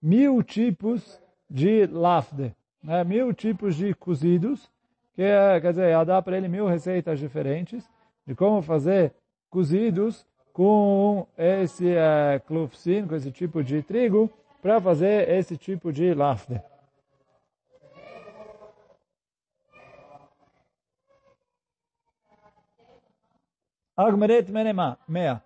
mil 0.00 0.44
tipos 0.44 1.20
de 1.50 1.86
lafde, 1.86 2.54
né? 2.80 3.02
mil 3.02 3.32
tipos 3.32 3.74
de 3.74 3.92
cozidos, 3.94 4.70
que 5.16 5.22
é, 5.22 5.58
quer 5.62 5.70
dizer, 5.70 5.88
ia 5.88 6.04
dar 6.04 6.20
para 6.20 6.36
ele 6.36 6.46
mil 6.46 6.66
receitas 6.66 7.18
diferentes 7.18 7.88
de 8.26 8.34
como 8.34 8.60
fazer 8.60 9.14
cozidos 9.48 10.26
com 10.52 11.26
esse 11.38 11.88
é, 11.88 12.38
com 12.46 12.68
esse 13.14 13.32
tipo 13.32 13.64
de 13.64 13.82
trigo, 13.82 14.30
para 14.60 14.78
fazer 14.78 15.28
esse 15.30 15.56
tipo 15.56 15.90
de 15.90 16.12
lafde. 16.12 16.60
Agmeret 23.96 24.52
menema, 24.52 24.98
meia. 25.08 25.42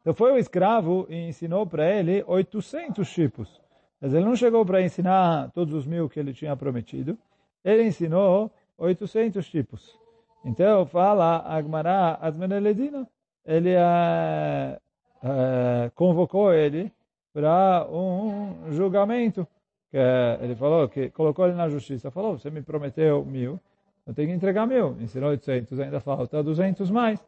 Então 0.00 0.14
foi 0.14 0.30
o 0.30 0.38
escravo 0.38 1.06
e 1.08 1.28
ensinou 1.28 1.66
para 1.66 1.90
ele 1.90 2.22
800 2.24 3.10
tipos. 3.10 3.60
Mas 4.00 4.14
ele 4.14 4.24
não 4.24 4.36
chegou 4.36 4.64
para 4.64 4.80
ensinar 4.80 5.50
todos 5.50 5.74
os 5.74 5.84
mil 5.84 6.08
que 6.08 6.20
ele 6.20 6.32
tinha 6.32 6.56
prometido. 6.56 7.18
ele 7.64 7.82
ensinou 7.82 8.52
800 8.78 9.46
tipos. 9.48 9.98
Então, 10.44 10.86
fala 10.86 11.42
Agmará 11.44 12.16
Azmeneledina, 12.20 13.06
ele 13.44 13.70
é, 13.70 14.78
é, 15.22 15.90
convocou 15.94 16.52
ele 16.52 16.92
para 17.32 17.86
um 17.90 18.70
julgamento. 18.70 19.46
Que 19.90 19.98
é, 19.98 20.38
ele 20.42 20.54
falou 20.54 20.88
que 20.88 21.10
colocou 21.10 21.46
ele 21.46 21.56
na 21.56 21.68
justiça, 21.68 22.10
falou, 22.10 22.38
você 22.38 22.50
me 22.50 22.62
prometeu 22.62 23.24
mil, 23.24 23.58
eu 24.06 24.14
tenho 24.14 24.28
que 24.28 24.34
entregar 24.34 24.66
mil. 24.66 24.96
Ensinou 25.00 25.30
800, 25.30 25.80
ainda 25.80 26.00
falta 26.00 26.42
200 26.42 26.90
mais. 26.90 27.22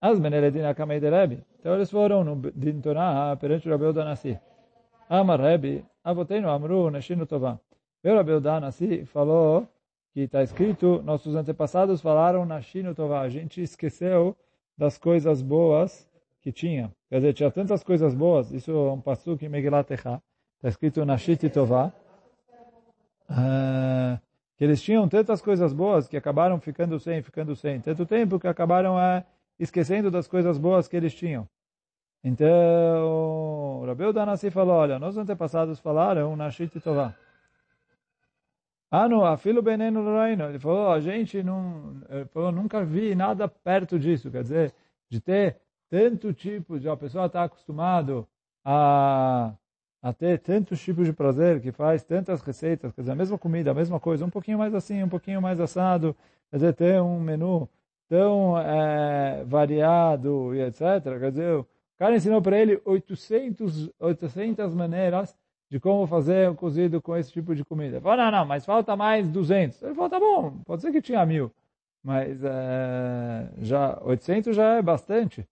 As 0.00 0.18
Meneledina 0.18 0.74
Kamei 0.74 1.00
de. 1.00 1.08
Então 1.58 1.74
eles 1.74 1.90
foram 1.90 2.24
no 2.24 2.50
Dintorá 2.52 3.36
perante 3.36 3.68
o 3.68 3.72
Rabeu 3.72 3.92
Danassi. 3.92 4.38
Amar 5.08 5.40
Rebbe, 5.40 5.84
Avotenu 6.04 6.50
Amru 6.50 6.90
Neshinu 6.90 7.26
Tová. 7.26 7.58
O 8.04 8.14
Rabeu 8.14 8.40
Danassi 8.40 9.04
falou 9.06 9.66
que 10.16 10.22
está 10.22 10.42
escrito, 10.42 11.02
nossos 11.02 11.36
antepassados 11.36 12.00
falaram 12.00 12.46
Nashinu 12.46 12.94
Tová. 12.94 13.20
A 13.20 13.28
gente 13.28 13.60
esqueceu 13.60 14.34
das 14.74 14.96
coisas 14.96 15.42
boas 15.42 16.08
que 16.40 16.50
tinha. 16.50 16.90
Quer 17.10 17.16
dizer, 17.16 17.34
tinha 17.34 17.50
tantas 17.50 17.84
coisas 17.84 18.14
boas. 18.14 18.50
Isso 18.50 18.70
é 18.70 18.92
um 18.92 18.98
passo 18.98 19.36
em 19.38 19.48
Megilat. 19.50 19.90
Está 19.90 20.22
escrito 20.64 21.04
Nashit 21.04 21.50
Tová. 21.50 21.92
Uh, 23.28 24.18
que 24.56 24.64
eles 24.64 24.80
tinham 24.80 25.06
tantas 25.06 25.42
coisas 25.42 25.74
boas 25.74 26.08
que 26.08 26.16
acabaram 26.16 26.58
ficando 26.60 26.98
sem, 26.98 27.20
ficando 27.20 27.54
sem. 27.54 27.78
Tanto 27.82 28.06
tempo 28.06 28.40
que 28.40 28.48
acabaram 28.48 28.96
uh, 28.96 29.22
esquecendo 29.58 30.10
das 30.10 30.26
coisas 30.26 30.56
boas 30.56 30.88
que 30.88 30.96
eles 30.96 31.14
tinham. 31.14 31.46
Então, 32.24 33.84
Rabeu 33.84 34.14
Danassi 34.14 34.50
falou, 34.50 34.76
olha, 34.76 34.98
nossos 34.98 35.18
antepassados 35.18 35.78
falaram 35.78 36.34
Nashit 36.34 36.80
Tová. 36.80 37.14
Ah, 38.90 39.08
não, 39.08 39.24
afilo 39.24 39.62
beneno 39.62 40.00
loraino. 40.00 40.44
Ele 40.44 40.58
falou, 40.58 40.90
a 40.92 41.00
gente 41.00 41.42
não, 41.42 42.00
ele 42.08 42.24
falou, 42.26 42.52
nunca 42.52 42.84
vi 42.84 43.14
nada 43.14 43.48
perto 43.48 43.98
disso. 43.98 44.30
Quer 44.30 44.42
dizer, 44.42 44.74
de 45.08 45.20
ter 45.20 45.60
tanto 45.88 46.32
tipo 46.32 46.78
de, 46.78 46.88
a 46.88 46.96
pessoa 46.96 47.26
está 47.26 47.44
acostumado 47.44 48.26
a, 48.64 49.54
a 50.02 50.12
ter 50.12 50.38
tantos 50.40 50.80
tipos 50.82 51.06
de 51.06 51.12
prazer, 51.12 51.60
que 51.60 51.72
faz 51.72 52.02
tantas 52.04 52.42
receitas, 52.42 52.92
quer 52.92 53.02
dizer, 53.02 53.12
a 53.12 53.16
mesma 53.16 53.38
comida, 53.38 53.70
a 53.70 53.74
mesma 53.74 54.00
coisa, 54.00 54.24
um 54.24 54.30
pouquinho 54.30 54.58
mais 54.58 54.74
assim, 54.74 55.02
um 55.02 55.08
pouquinho 55.08 55.40
mais 55.40 55.60
assado, 55.60 56.16
quer 56.50 56.56
dizer, 56.56 56.74
ter 56.74 57.00
um 57.00 57.20
menu 57.20 57.68
tão 58.08 58.58
é, 58.58 59.44
variado 59.44 60.54
e 60.54 60.60
etc. 60.62 61.02
Quer 61.20 61.30
dizer, 61.30 61.54
o 61.56 61.66
cara 61.98 62.16
ensinou 62.16 62.42
para 62.42 62.58
ele 62.58 62.80
800, 62.84 63.90
800 63.98 64.74
maneiras 64.74 65.36
de 65.68 65.80
como 65.80 66.06
fazer 66.06 66.48
um 66.50 66.54
cozido 66.54 67.02
com 67.02 67.16
esse 67.16 67.32
tipo 67.32 67.54
de 67.54 67.64
comida. 67.64 68.00
Falou, 68.00 68.18
não, 68.18 68.30
não, 68.30 68.46
mas 68.46 68.64
falta 68.64 68.96
mais 68.96 69.28
200. 69.28 69.82
Ele 69.82 69.94
falou, 69.94 70.10
tá 70.10 70.20
bom, 70.20 70.58
pode 70.64 70.82
ser 70.82 70.92
que 70.92 71.02
tinha 71.02 71.24
mil, 71.26 71.50
mas 72.02 72.42
é, 72.44 73.48
já 73.58 73.98
800 74.02 74.54
já 74.54 74.76
é 74.76 74.82
bastante. 74.82 75.46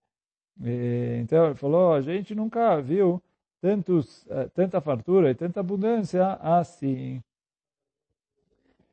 E, 0.62 1.18
então 1.20 1.46
ele 1.46 1.54
falou, 1.56 1.94
a 1.94 2.00
gente 2.00 2.34
nunca 2.34 2.80
viu 2.80 3.20
tantos, 3.60 4.24
é, 4.30 4.48
tanta 4.48 4.80
fartura 4.80 5.30
e 5.30 5.34
tanta 5.34 5.60
abundância 5.60 6.34
assim. 6.34 7.22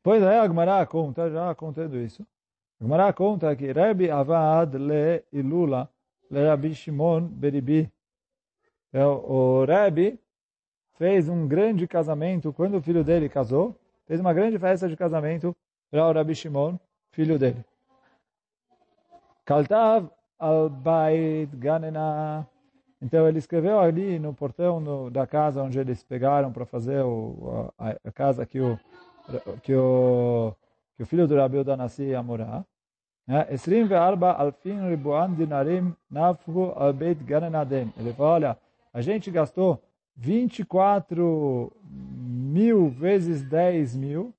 Pois 0.02 0.22
é, 0.22 0.40
a 0.40 0.48
Gemara 0.48 0.84
conta, 0.86 1.30
já 1.30 1.54
contando 1.54 1.96
isso, 1.96 2.26
a 2.80 2.84
Gemara 2.84 3.12
conta 3.12 3.54
que 3.54 3.70
Rebbe 3.70 4.10
Avad 4.10 4.76
le 4.76 5.22
Ilula 5.32 5.88
le 6.28 6.48
Rabbi 6.48 6.74
Shimon 6.74 7.28
Beribi. 7.28 7.88
Então, 8.88 9.24
o 9.24 9.64
Rebbe 9.64 10.18
fez 11.02 11.28
um 11.28 11.48
grande 11.48 11.88
casamento 11.88 12.52
quando 12.52 12.76
o 12.76 12.80
filho 12.80 13.02
dele 13.02 13.28
casou, 13.28 13.76
fez 14.06 14.20
uma 14.20 14.32
grande 14.32 14.56
festa 14.56 14.88
de 14.88 14.96
casamento 14.96 15.52
para 15.90 16.06
o 16.06 16.12
Rabbi 16.12 16.32
Shimon, 16.32 16.78
filho 17.10 17.40
dele. 17.40 17.64
Kaltav 19.44 20.08
al-Bait 20.38 21.50
Ganena. 21.56 22.46
Então 23.00 23.26
ele 23.26 23.40
escreveu 23.40 23.80
ali 23.80 24.20
no 24.20 24.32
portão 24.32 24.80
do, 24.80 25.10
da 25.10 25.26
casa 25.26 25.60
onde 25.60 25.76
eles 25.76 26.04
pegaram 26.04 26.52
para 26.52 26.64
fazer 26.64 27.02
o, 27.02 27.72
a, 27.76 27.96
a, 28.04 28.12
casa 28.12 28.46
que 28.46 28.60
o, 28.60 28.78
que 29.60 29.74
o, 29.74 30.54
que 30.96 31.02
o 31.02 31.06
filho 31.06 31.26
do 31.26 31.34
Rabi 31.34 31.64
Danassi 31.64 32.04
ia 32.04 32.22
morar. 32.22 32.64
Esrim 33.50 33.86
ve'arba 33.86 34.30
alfin 34.34 34.88
ribuan 34.88 35.34
dinarim 35.34 35.96
nafru 36.08 36.72
al-Beit 36.76 37.24
Ganenadem. 37.24 37.92
Ele 37.98 38.12
falou, 38.12 38.34
olha, 38.34 38.56
a 38.92 39.00
gente 39.00 39.32
gastou 39.32 39.82
24 40.16 41.72
mil 41.84 42.88
vezes 42.88 43.42
10 43.42 43.96
mil 43.96 44.34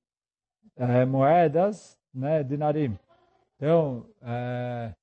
é, 0.75 1.05
moedas, 1.05 1.97
né, 2.13 2.43
dinarim. 2.43 2.97
Então, 3.55 4.05
é, 4.21 4.93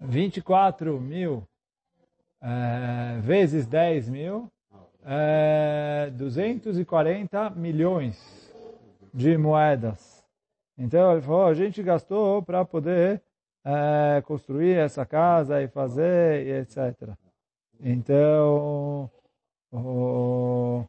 24 0.00 1.00
mil 1.00 1.46
é, 2.40 3.20
vezes 3.20 3.66
10 3.66 4.08
mil, 4.08 4.50
é, 5.04 6.10
240 6.14 7.50
milhões 7.50 8.52
de 9.12 9.36
moedas. 9.36 10.24
Então, 10.76 11.12
ele 11.12 11.22
falou, 11.22 11.46
a 11.46 11.54
gente 11.54 11.82
gastou 11.82 12.42
para 12.42 12.64
poder 12.64 13.22
é, 13.64 14.22
construir 14.22 14.74
essa 14.74 15.06
casa 15.06 15.62
e 15.62 15.68
fazer, 15.68 16.46
e 16.46 16.52
etc. 16.60 17.16
Então, 17.80 19.10
o... 19.72 20.84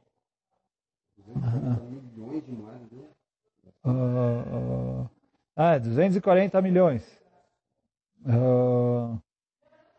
Uh, 3.83 5.07
ah, 5.55 5.77
240 5.77 6.61
milhões. 6.61 7.21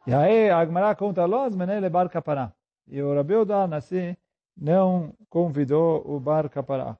E 0.06 0.14
aí, 0.14 0.50
a 0.50 0.58
Agmará 0.58 0.94
conta, 0.94 1.24
Los 1.24 1.54
menele 1.54 1.88
bar 1.88 2.08
kapará. 2.08 2.52
E 2.88 3.00
o 3.02 3.14
Rabi 3.14 3.34
Nassi 3.68 4.16
não 4.56 5.12
convidou 5.28 6.02
o 6.06 6.18
bar 6.20 6.48
kapará. 6.48 6.96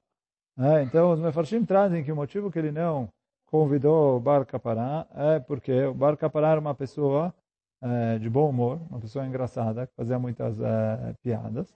É, 0.58 0.82
então, 0.82 1.12
os 1.12 1.20
mefarshim 1.20 1.64
trazem 1.64 2.02
que 2.02 2.10
o 2.10 2.16
motivo 2.16 2.50
que 2.50 2.58
ele 2.58 2.72
não 2.72 3.08
convidou 3.46 4.16
o 4.16 4.20
bar 4.20 4.44
kapará 4.44 5.06
é 5.14 5.38
porque 5.38 5.84
o 5.84 5.94
bar 5.94 6.16
kapará 6.16 6.52
era 6.52 6.60
uma 6.60 6.74
pessoa 6.74 7.34
é, 7.82 8.18
de 8.18 8.28
bom 8.28 8.48
humor, 8.48 8.80
uma 8.90 9.00
pessoa 9.00 9.26
engraçada, 9.26 9.86
que 9.86 9.94
fazia 9.94 10.18
muitas 10.18 10.60
é, 10.60 11.14
piadas. 11.22 11.74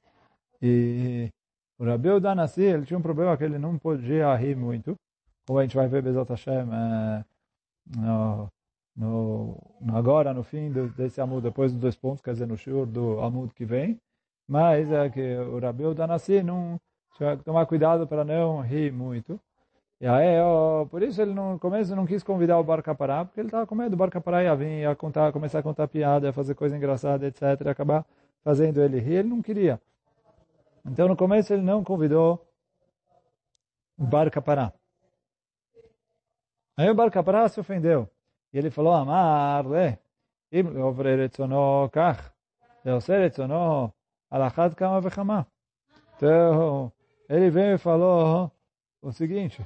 E 0.63 1.29
o 1.79 1.85
Rabi 1.85 2.11
Udanassi, 2.11 2.63
ele 2.63 2.85
tinha 2.85 2.99
um 2.99 3.03
problema 3.03 3.37
que 3.37 3.45
ele 3.45 3.59
não 3.59 3.79
podia 3.79 4.35
rir 4.35 4.57
muito, 4.57 4.95
como 5.47 5.59
a 5.59 5.63
gente 5.63 5.77
vai 5.77 5.89
ver 5.89 6.03
Bezat 6.03 6.29
Hashem 6.29 6.69
é, 6.73 7.25
no, 7.97 8.49
no, 8.97 9.57
agora, 9.93 10.33
no 10.33 10.43
fim 10.43 10.71
do, 10.71 10.89
desse 10.91 11.21
Amud, 11.21 11.43
depois 11.43 11.73
dos 11.73 11.81
dois 11.81 11.97
pontos, 11.97 12.23
quer 12.23 12.33
dizer, 12.33 12.47
no 12.47 12.57
shur 12.57 12.87
do 12.87 13.21
Amud 13.21 13.53
que 13.55 13.65
vem. 13.65 13.99
Mas 14.49 14.91
é 14.91 15.09
que 15.09 15.37
o 15.37 15.59
Rabi 15.59 15.85
Udanassi 15.85 16.43
não 16.43 16.79
tinha 17.17 17.37
que 17.37 17.45
tomar 17.45 17.67
cuidado 17.67 18.07
para 18.07 18.25
não 18.25 18.61
rir 18.61 18.93
muito. 18.93 19.41
E 20.01 20.07
aí, 20.07 20.41
ó, 20.41 20.87
por 20.87 21.03
isso 21.03 21.21
ele 21.21 21.35
no 21.35 21.59
começo 21.59 21.95
não 21.95 22.07
quis 22.07 22.23
convidar 22.23 22.59
o 22.59 22.65
Bar 22.65 22.83
Capará, 22.83 23.23
porque 23.23 23.39
ele 23.39 23.49
estava 23.49 23.67
com 23.67 23.75
medo 23.75 23.91
do 23.91 23.97
Bar 23.99 24.11
Capará 24.11 24.43
ia 24.43 24.57
vir, 24.57 24.81
ia 24.81 24.97
contar, 24.97 25.31
começar 25.31 25.59
a 25.59 25.63
contar 25.63 25.87
piada, 25.89 26.29
ia 26.29 26.33
fazer 26.33 26.55
coisa 26.55 26.75
engraçada, 26.75 27.27
etc. 27.27 27.43
E 27.67 27.69
acabar 27.69 28.07
fazendo 28.43 28.81
ele 28.83 28.99
rir. 28.99 29.17
Ele 29.17 29.29
não 29.29 29.43
queria. 29.43 29.79
Então 30.87 31.07
no 31.07 31.15
começo 31.15 31.53
ele 31.53 31.61
não 31.61 31.85
convidou 31.85 32.47
o 33.99 34.05
Bar 34.07 34.31
Capará. 34.31 34.73
Aí 36.79 36.89
o 36.89 36.95
Bar 36.95 37.11
Capará 37.11 37.47
se 37.49 37.61
ofendeu. 37.61 38.09
E 38.55 38.59
ele 38.59 38.71
falou, 38.71 38.95
Amar, 38.95 39.67
le, 39.67 39.99
im 40.51 40.63
leovre 40.71 41.15
retzono 41.15 41.91
kach, 41.91 42.33
leose 42.85 43.13
alachat 44.31 44.75
kama 44.75 45.01
vechama. 45.03 45.47
Então, 46.17 46.91
ele 47.29 47.51
veio 47.51 47.75
e 47.75 47.79
falou 47.79 48.51
o 49.03 49.13
seguinte, 49.13 49.63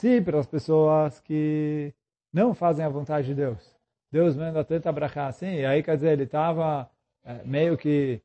Sim, 0.00 0.22
para 0.22 0.40
as 0.40 0.46
pessoas 0.46 1.20
que 1.20 1.92
não 2.32 2.54
fazem 2.54 2.82
a 2.82 2.88
vontade 2.88 3.26
de 3.26 3.34
Deus. 3.34 3.76
Deus 4.10 4.34
manda 4.34 4.64
tanta 4.64 4.90
brachá 4.90 5.26
assim, 5.26 5.56
e 5.56 5.66
aí 5.66 5.82
quer 5.82 5.94
dizer, 5.94 6.12
ele 6.12 6.22
estava 6.22 6.88
é, 7.22 7.42
meio 7.44 7.76
que 7.76 8.18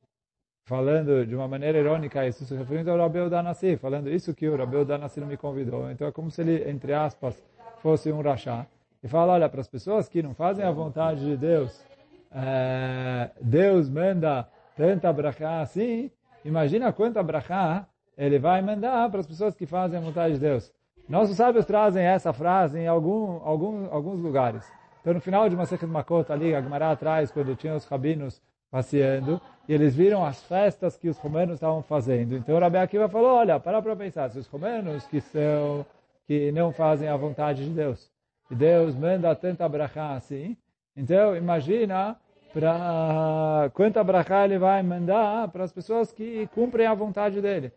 falando 0.65 1.25
de 1.25 1.35
uma 1.35 1.49
maneira 1.49 1.77
irônica 1.77 2.25
isso, 2.25 2.45
se 2.45 2.55
referindo 2.55 2.91
ao 2.91 2.97
Rabeu 2.97 3.29
Danassi, 3.29 3.75
falando 3.75 4.09
isso 4.09 4.33
que 4.33 4.47
o 4.47 4.55
Rabeu 4.55 4.85
Danassi 4.85 5.19
não 5.19 5.27
me 5.27 5.35
convidou. 5.35 5.91
Então 5.91 6.07
é 6.07 6.13
como 6.13 6.31
se 6.31 6.43
ele, 6.43 6.63
entre 6.69 6.93
aspas, 6.93 7.43
fosse 7.81 8.09
um 8.09 8.21
rachá. 8.21 8.65
E 9.03 9.09
fala, 9.09 9.33
olha, 9.33 9.49
para 9.49 9.59
as 9.59 9.67
pessoas 9.67 10.07
que 10.07 10.23
não 10.23 10.33
fazem 10.33 10.63
a 10.63 10.71
vontade 10.71 11.25
de 11.25 11.35
Deus, 11.35 11.85
é, 12.31 13.31
Deus 13.41 13.89
manda 13.89 14.47
tanta 14.77 15.11
brachá 15.11 15.59
assim, 15.59 16.09
imagina 16.45 16.93
quanta 16.93 17.21
brachá 17.21 17.85
ele 18.17 18.39
vai 18.39 18.61
mandar 18.61 19.11
para 19.11 19.19
as 19.19 19.27
pessoas 19.27 19.57
que 19.57 19.65
fazem 19.65 19.99
a 19.99 20.01
vontade 20.01 20.35
de 20.35 20.39
Deus. 20.39 20.73
Nossos 21.07 21.37
sábios 21.37 21.65
trazem 21.65 22.03
essa 22.03 22.33
frase 22.33 22.79
em 22.79 22.87
algum, 22.87 23.39
algum, 23.43 23.87
alguns 23.91 24.19
lugares. 24.19 24.65
Então, 25.01 25.13
no 25.13 25.21
final 25.21 25.47
de 25.47 25.55
Masechet 25.55 25.85
Makot, 25.85 26.31
ali, 26.31 26.55
a 26.55 26.61
Gemara 26.61 26.91
atrás, 26.91 27.31
quando 27.31 27.55
tinha 27.55 27.75
os 27.75 27.85
rabinos 27.85 28.41
passeando, 28.71 29.39
e 29.67 29.73
eles 29.73 29.95
viram 29.95 30.25
as 30.25 30.43
festas 30.43 30.97
que 30.97 31.07
os 31.07 31.17
romanos 31.17 31.55
estavam 31.55 31.81
fazendo. 31.81 32.35
Então 32.35 32.59
Rabi 32.59 32.77
Akiva 32.77 33.07
falou, 33.07 33.35
olha, 33.35 33.59
para 33.59 33.81
para 33.81 33.95
pensar, 33.95 34.29
se 34.29 34.37
os 34.37 34.47
romanos 34.47 35.05
que 35.07 35.21
são 35.21 35.85
que 36.27 36.51
não 36.51 36.71
fazem 36.71 37.07
a 37.07 37.15
vontade 37.15 37.63
de 37.63 37.69
Deus, 37.69 38.11
e 38.49 38.55
Deus 38.55 38.95
manda 38.95 39.35
tanta 39.35 39.69
brachá 39.69 40.15
assim, 40.15 40.57
então 40.97 41.37
imagina 41.37 42.17
para 42.51 43.69
quanta 43.73 44.03
brachá 44.03 44.43
ele 44.43 44.57
vai 44.57 44.81
mandar 44.81 45.47
para 45.49 45.63
as 45.63 45.71
pessoas 45.71 46.11
que 46.11 46.47
cumprem 46.47 46.87
a 46.87 46.93
vontade 46.93 47.41
dele. 47.41 47.71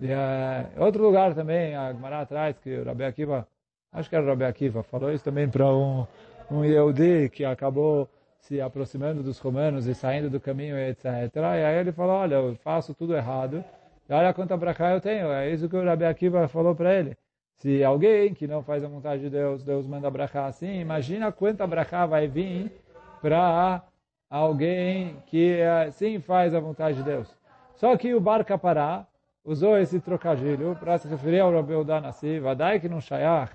E, 0.00 0.06
uh, 0.06 0.82
outro 0.82 1.02
lugar 1.02 1.34
também, 1.34 1.74
a 1.76 1.92
Gemara 1.92 2.20
atrás, 2.20 2.58
que 2.58 2.74
o 2.78 2.84
Rabi 2.84 3.04
Akiva, 3.04 3.46
acho 3.92 4.08
que 4.08 4.16
era 4.16 4.24
o 4.24 4.28
Rabi 4.28 4.44
Akiva, 4.44 4.82
falou 4.82 5.12
isso 5.12 5.24
também 5.24 5.48
para 5.48 5.66
um, 5.72 6.06
um 6.50 6.64
Yehudi 6.64 7.28
que 7.30 7.44
acabou 7.44 8.08
se 8.40 8.60
aproximando 8.60 9.22
dos 9.22 9.38
romanos 9.38 9.86
e 9.86 9.94
saindo 9.94 10.28
do 10.28 10.40
caminho, 10.40 10.76
etc. 10.76 11.04
E 11.36 11.64
aí 11.64 11.78
ele 11.78 11.92
falou, 11.92 12.16
olha, 12.16 12.34
eu 12.36 12.56
faço 12.56 12.94
tudo 12.94 13.14
errado, 13.14 13.64
e 14.08 14.12
olha 14.12 14.34
quanta 14.34 14.56
brachá 14.56 14.90
eu 14.90 15.00
tenho. 15.00 15.30
É 15.30 15.50
isso 15.50 15.68
que 15.68 15.76
o 15.76 15.84
Rabi 15.84 16.04
Akiva 16.04 16.48
falou 16.48 16.74
para 16.74 16.94
ele. 16.94 17.16
Se 17.56 17.84
alguém 17.84 18.34
que 18.34 18.48
não 18.48 18.62
faz 18.62 18.82
a 18.82 18.88
vontade 18.88 19.22
de 19.22 19.30
Deus, 19.30 19.62
Deus 19.62 19.86
manda 19.86 20.10
brachá 20.10 20.46
assim, 20.46 20.80
imagina 20.80 21.30
quanta 21.30 21.64
brachá 21.64 22.06
vai 22.06 22.26
vir 22.26 22.72
para 23.20 23.82
alguém 24.28 25.16
que 25.26 25.60
sim 25.92 26.18
faz 26.18 26.54
a 26.54 26.60
vontade 26.60 26.96
de 26.96 27.04
Deus. 27.04 27.32
Só 27.76 27.96
que 27.96 28.14
o 28.14 28.20
Bar 28.20 28.44
Kapará 28.44 29.06
usou 29.44 29.78
esse 29.78 30.00
trocadilho. 30.00 30.76
Para 30.76 30.98
se 30.98 31.08
referir 31.08 31.40
ao 31.40 31.52
Rabeu 31.52 31.84
Danassi, 31.84 32.38
Vadai 32.38 32.80
que 32.80 32.88
não 32.88 33.00
shayach 33.00 33.52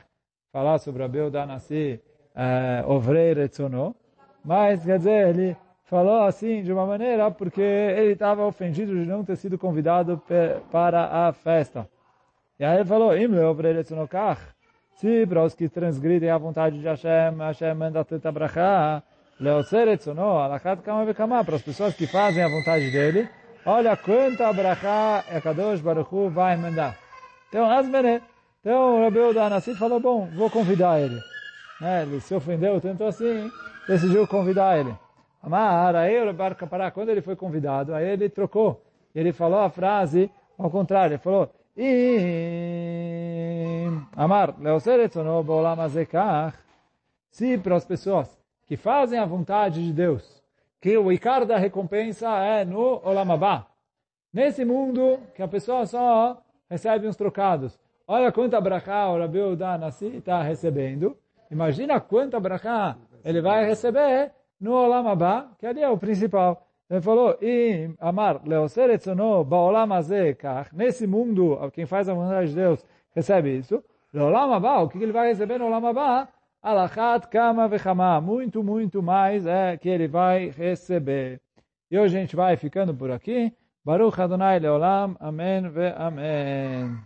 falar 0.52 0.80
sobre 0.80 1.04
Rabeu 1.04 1.30
Danassi, 1.30 2.02
uh, 2.36 2.90
Ovrei 2.90 3.34
Retzono, 3.34 3.96
mas, 4.44 4.84
quer 4.86 4.98
dizer, 4.98 5.28
ele 5.30 5.58
falou 5.84 6.24
assim 6.24 6.64
de 6.64 6.72
uma 6.72 6.86
maneira 6.86 7.30
porque 7.32 7.62
ele 7.62 8.14
estava 8.14 8.46
ofendido 8.46 8.94
de 8.94 9.06
não 9.06 9.24
ter 9.24 9.36
sido 9.36 9.58
convidado 9.58 10.22
para 10.72 11.28
a 11.28 11.34
festa. 11.34 11.88
E 12.60 12.66
aí 12.66 12.78
ele 12.78 12.86
falou, 12.86 13.12
se 14.94 15.28
para 15.28 15.44
os 15.44 15.54
que 15.54 15.70
transgridem 15.70 16.30
a 16.30 16.38
vontade 16.38 16.80
de 16.80 16.88
Hashem, 16.88 17.38
Hashem 17.38 17.74
manda 17.76 18.04
tanta 18.04 18.32
brachá, 18.32 19.04
leoseretzono, 19.40 20.40
alachat 20.40 20.82
kama 20.82 21.06
vekama, 21.06 21.44
para 21.44 21.56
as 21.56 21.62
pessoas 21.62 21.94
que 21.94 22.08
fazem 22.08 22.44
a 22.44 22.50
vontade 22.50 22.90
dele, 22.92 23.30
olha 23.68 23.98
quanta 23.98 24.52
brachá 24.54 25.26
a 25.30 25.42
Kadosh 25.42 25.82
Baruch 25.82 26.16
Hu 26.16 26.30
vai 26.30 26.56
mandar. 26.56 26.98
Então, 27.50 27.70
Asmene, 27.70 28.22
então 28.62 28.96
o 28.96 29.04
Rabeu 29.04 29.34
da 29.34 29.46
Anassi 29.46 29.76
falou, 29.76 30.00
bom, 30.00 30.26
vou 30.36 30.50
convidar 30.50 31.02
ele. 31.02 31.20
Né, 31.82 32.04
ele 32.04 32.22
se 32.22 32.34
ofendeu 32.34 32.80
tanto 32.80 33.04
assim, 33.04 33.52
decidiu 33.88 34.26
convidar 34.26 34.80
ele. 34.80 34.96
Amar, 35.44 35.96
aí 35.96 36.18
o 36.28 36.34
Bar 36.34 36.56
Kapará, 36.56 36.90
quando 36.90 37.10
ele 37.10 37.22
foi 37.22 37.36
convidado, 37.36 37.94
aí 37.94 38.08
ele 38.08 38.30
trocou. 38.30 38.82
Ele 39.14 39.34
falou 39.34 39.60
a 39.60 39.70
frase 39.70 40.32
ao 40.58 40.72
contrário, 40.72 41.16
ele 41.16 41.22
falou, 41.22 41.52
Amar, 44.16 44.56
se 47.30 47.58
para 47.58 47.76
as 47.76 47.86
pessoas 47.86 48.40
que 48.66 48.76
fazem 48.78 49.20
a 49.20 49.26
vontade 49.26 49.86
de 49.86 49.94
Deus, 49.94 50.42
que 50.82 50.98
o 50.98 51.12
Icar 51.12 51.46
da 51.46 51.58
recompensa 51.58 52.30
é 52.38 52.66
no 52.66 53.02
Olamabá. 53.04 53.68
Nesse 54.34 54.64
mundo, 54.64 55.20
que 55.36 55.42
a 55.42 55.48
pessoa 55.48 55.86
só 55.86 56.42
recebe 56.70 57.08
uns 57.08 57.16
trocados. 57.16 57.80
Olha 58.08 58.32
quanta 58.32 58.62
brachá 58.62 59.10
o 59.10 59.18
Rabi 59.18 59.42
Udanassi 59.42 60.18
está 60.18 60.42
recebendo. 60.42 61.18
Imagina 61.50 62.00
quanta 62.00 62.40
brachá 62.40 62.98
ele 63.24 63.42
vai 63.42 63.66
receber 63.66 64.32
no 64.60 64.74
Olam 64.74 65.08
Abba, 65.08 65.52
que 65.60 65.66
ali 65.66 65.82
é 65.82 65.90
o 65.90 65.98
principal. 65.98 66.66
Ele 66.90 67.02
falou, 67.02 67.38
e 67.42 67.90
amar 68.00 68.42
leoseretzono 68.46 69.44
baolam 69.44 69.90
kach, 70.38 70.72
nesse 70.74 71.06
mundo, 71.06 71.58
quem 71.74 71.86
faz 71.86 72.08
a 72.08 72.14
vontade 72.14 72.50
de 72.50 72.56
Deus 72.56 72.86
recebe 73.14 73.58
isso. 73.58 73.84
Leolam 74.14 74.54
Abba, 74.54 74.80
o 74.80 74.90
que 74.90 74.98
ele 74.98 75.12
vai 75.12 75.28
receber 75.28 75.58
no 75.58 75.66
Olam 75.66 75.86
Abba? 75.86 76.30
Alachat 76.62 77.28
kama 77.30 77.68
vechama, 77.68 78.20
muito, 78.20 78.64
muito 78.64 79.02
mais 79.02 79.46
é 79.46 79.78
que 79.78 79.88
ele 79.88 80.08
vai 80.08 80.50
receber. 80.50 81.40
E 81.90 81.98
hoje 81.98 82.18
a 82.18 82.20
gente 82.20 82.36
vai 82.36 82.58
ficando 82.58 82.94
por 82.94 83.12
aqui. 83.12 83.54
Baruch 83.86 84.20
Adonai 84.20 84.60
Leolam, 84.60 85.16
Amém 85.20 85.70
ve 85.70 85.94
Amém. 85.96 86.98